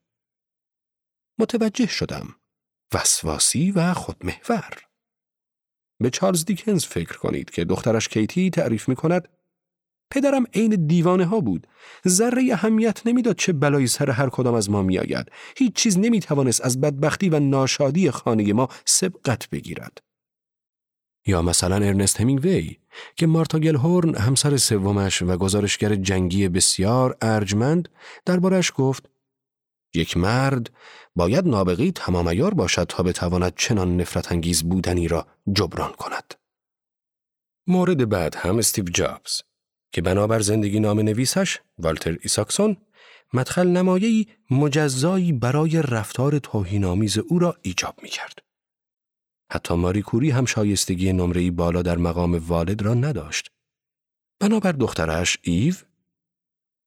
متوجه 1.39 1.87
شدم. 1.87 2.35
وسواسی 2.95 3.71
و 3.71 3.95
خودمحور. 3.95 4.77
به 6.01 6.11
چارلز 6.11 6.45
دیکنز 6.45 6.85
فکر 6.85 7.19
کنید 7.19 7.51
که 7.51 7.65
دخترش 7.65 8.09
کیتی 8.09 8.51
تعریف 8.51 8.89
می 8.89 8.97
کند 8.97 9.29
پدرم 10.11 10.45
عین 10.55 10.87
دیوانه 10.87 11.25
ها 11.25 11.41
بود. 11.41 11.67
ذره 12.09 12.49
اهمیت 12.53 13.07
نمی‌داد 13.07 13.37
چه 13.37 13.53
بلایی 13.53 13.87
سر 13.87 14.11
هر 14.11 14.29
کدام 14.29 14.55
از 14.55 14.71
ما 14.71 14.83
میآید. 14.83 15.33
هیچ 15.57 15.75
چیز 15.75 15.99
نمی‌توانست 15.99 16.61
از 16.61 16.81
بدبختی 16.81 17.29
و 17.29 17.41
ناشادی 17.41 18.11
خانه 18.11 18.53
ما 18.53 18.69
سبقت 18.85 19.51
بگیرد. 19.51 20.08
یا 21.29 21.43
مثلا 21.43 21.77
ارنست 21.77 22.21
همینگوی 22.21 22.77
که 23.17 23.27
مارتا 23.27 23.59
گلهورن 23.59 24.15
همسر 24.15 24.57
سومش 24.57 25.23
و 25.23 25.37
گزارشگر 25.37 25.95
جنگی 25.95 26.49
بسیار 26.49 27.17
ارجمند 27.23 27.89
دربارش 28.27 28.73
گفت 28.77 29.11
یک 29.95 30.17
مرد 30.17 30.71
باید 31.17 31.49
نابغه‌ای 31.49 31.93
تمام 31.93 32.51
باشد 32.51 32.85
تا 32.85 33.03
بتواند 33.03 33.53
چنان 33.57 33.97
نفرت 33.97 34.33
انگیز 34.33 34.63
بودنی 34.63 35.09
را 35.09 35.27
جبران 35.53 35.93
کند. 35.93 36.35
مورد 37.67 38.09
بعد 38.09 38.35
هم 38.35 38.59
استیو 38.59 38.85
جابز 38.85 39.41
که 39.93 40.03
بنابر 40.03 40.41
زندگی‌نامه‌نویسش 40.41 41.59
والتر 41.79 42.19
ایساکسون 42.23 42.77
مدخل 43.33 43.69
نمایه‌ی 43.69 44.27
مجزایی 44.51 45.33
برای 45.33 45.83
رفتار 45.83 46.39
توهین‌آمیز 46.39 47.19
او 47.19 47.39
را 47.39 47.57
ایجاب 47.63 47.95
می 48.03 48.09
کرد. 48.09 48.48
حتی 49.51 49.75
ماری 49.75 50.03
کوری 50.03 50.31
هم 50.31 50.45
شایستگی 50.45 51.13
نمره 51.13 51.51
بالا 51.51 51.83
در 51.83 51.99
مقام 51.99 52.35
والد 52.35 52.83
را 52.83 52.95
نداشت. 52.95 53.51
بنابر 54.41 54.73
دخترش 54.73 55.39
ایو 55.43 55.75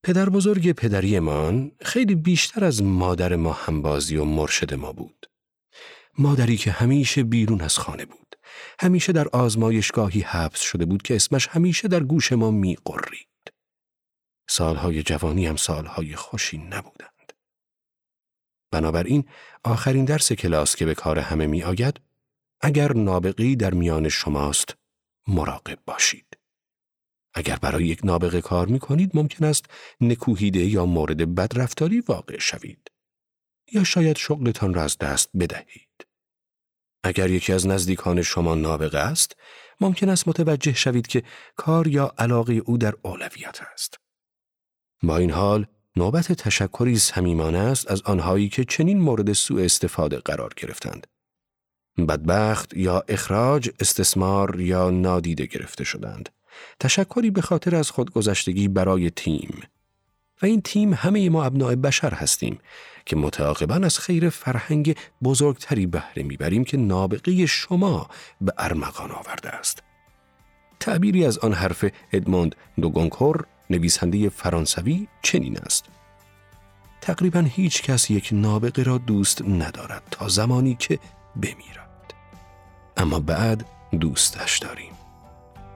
پدر 0.03 0.29
بزرگ 0.29 0.71
پدریمان 0.71 1.71
خیلی 1.81 2.15
بیشتر 2.15 2.63
از 2.65 2.83
مادر 2.83 3.35
ما 3.35 3.53
همبازی 3.53 4.17
و 4.17 4.25
مرشد 4.25 4.73
ما 4.73 4.93
بود. 4.93 5.25
مادری 6.17 6.57
که 6.57 6.71
همیشه 6.71 7.23
بیرون 7.23 7.61
از 7.61 7.77
خانه 7.77 8.05
بود. 8.05 8.35
همیشه 8.79 9.11
در 9.11 9.27
آزمایشگاهی 9.27 10.21
حبس 10.21 10.59
شده 10.59 10.85
بود 10.85 11.01
که 11.01 11.15
اسمش 11.15 11.47
همیشه 11.47 11.87
در 11.87 12.03
گوش 12.03 12.31
ما 12.31 12.51
می 12.51 12.77
قرید. 12.85 13.27
سالهای 14.49 15.03
جوانی 15.03 15.47
هم 15.47 15.55
سالهای 15.55 16.15
خوشی 16.15 16.57
نبودند. 16.57 17.33
بنابراین 18.71 19.23
آخرین 19.63 20.05
درس 20.05 20.31
کلاس 20.31 20.75
که 20.75 20.85
به 20.85 20.95
کار 20.95 21.19
همه 21.19 21.47
می 21.47 21.63
آید 21.63 21.99
اگر 22.61 22.93
نابغی 22.93 23.55
در 23.55 23.73
میان 23.73 24.09
شماست 24.09 24.75
مراقب 25.27 25.79
باشید. 25.85 26.37
اگر 27.33 27.55
برای 27.55 27.85
یک 27.85 27.99
نابغه 28.03 28.41
کار 28.41 28.67
می 28.67 28.79
کنید 28.79 29.11
ممکن 29.13 29.45
است 29.45 29.65
نکوهیده 30.01 30.59
یا 30.59 30.85
مورد 30.85 31.35
بدرفتاری 31.35 31.99
واقع 31.99 32.39
شوید. 32.39 32.91
یا 33.71 33.83
شاید 33.83 34.17
شغلتان 34.17 34.73
را 34.73 34.83
از 34.83 34.97
دست 34.97 35.29
بدهید. 35.39 36.07
اگر 37.03 37.29
یکی 37.29 37.53
از 37.53 37.67
نزدیکان 37.67 38.21
شما 38.21 38.55
نابغه 38.55 38.97
است، 38.97 39.35
ممکن 39.81 40.09
است 40.09 40.27
متوجه 40.27 40.73
شوید 40.73 41.07
که 41.07 41.23
کار 41.55 41.87
یا 41.87 42.13
علاقه 42.17 42.53
او 42.53 42.77
در 42.77 42.93
اولویت 43.01 43.61
است. 43.73 43.97
با 45.03 45.17
این 45.17 45.31
حال، 45.31 45.65
نوبت 45.95 46.31
تشکری 46.31 46.97
صمیمانه 46.97 47.57
است 47.57 47.91
از 47.91 48.01
آنهایی 48.01 48.49
که 48.49 48.65
چنین 48.65 48.99
مورد 48.99 49.33
سوء 49.33 49.63
استفاده 49.63 50.17
قرار 50.17 50.53
گرفتند. 50.57 51.07
بدبخت 52.05 52.73
یا 52.73 53.03
اخراج، 53.07 53.69
استثمار 53.79 54.59
یا 54.59 54.89
نادیده 54.89 55.45
گرفته 55.45 55.83
شدند. 55.83 56.29
تشکری 56.79 57.31
به 57.31 57.41
خاطر 57.41 57.75
از 57.75 57.91
خودگذشتگی 57.91 58.67
برای 58.67 59.09
تیم 59.09 59.59
و 60.41 60.45
این 60.45 60.61
تیم 60.61 60.93
همه 60.93 61.29
ما 61.29 61.43
ابناع 61.43 61.75
بشر 61.75 62.13
هستیم 62.13 62.59
که 63.05 63.15
متعاقبا 63.15 63.75
از 63.75 63.99
خیر 63.99 64.29
فرهنگ 64.29 64.95
بزرگتری 65.23 65.85
بهره 65.85 66.23
می‌بریم 66.23 66.63
که 66.63 66.77
نابغه 66.77 67.45
شما 67.45 68.09
به 68.41 68.53
ارمغان 68.57 69.11
آورده 69.11 69.49
است. 69.49 69.83
تعبیری 70.79 71.25
از 71.25 71.37
آن 71.37 71.53
حرف 71.53 71.85
ادموند 72.13 72.55
دوگونکور 72.81 73.45
نویسنده 73.69 74.29
فرانسوی 74.29 75.07
چنین 75.21 75.57
است. 75.57 75.85
تقریبا 77.01 77.39
هیچ 77.39 77.81
کس 77.83 78.11
یک 78.11 78.29
نابغه 78.31 78.83
را 78.83 78.97
دوست 78.97 79.41
ندارد 79.41 80.03
تا 80.11 80.27
زمانی 80.27 80.75
که 80.79 80.99
بمیرد. 81.35 81.80
اما 83.01 83.19
بعد 83.19 83.65
دوستش 83.99 84.59
داریم. 84.59 84.93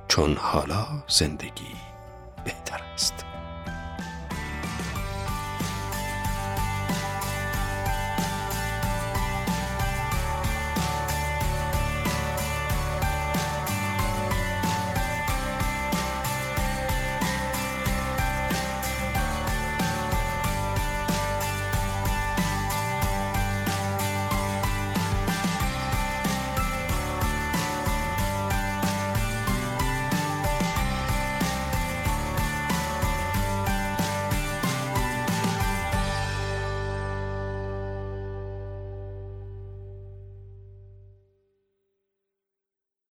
چون 0.08 0.36
حالا 0.36 0.88
زندگی 1.08 1.76
بهتر 2.46 2.85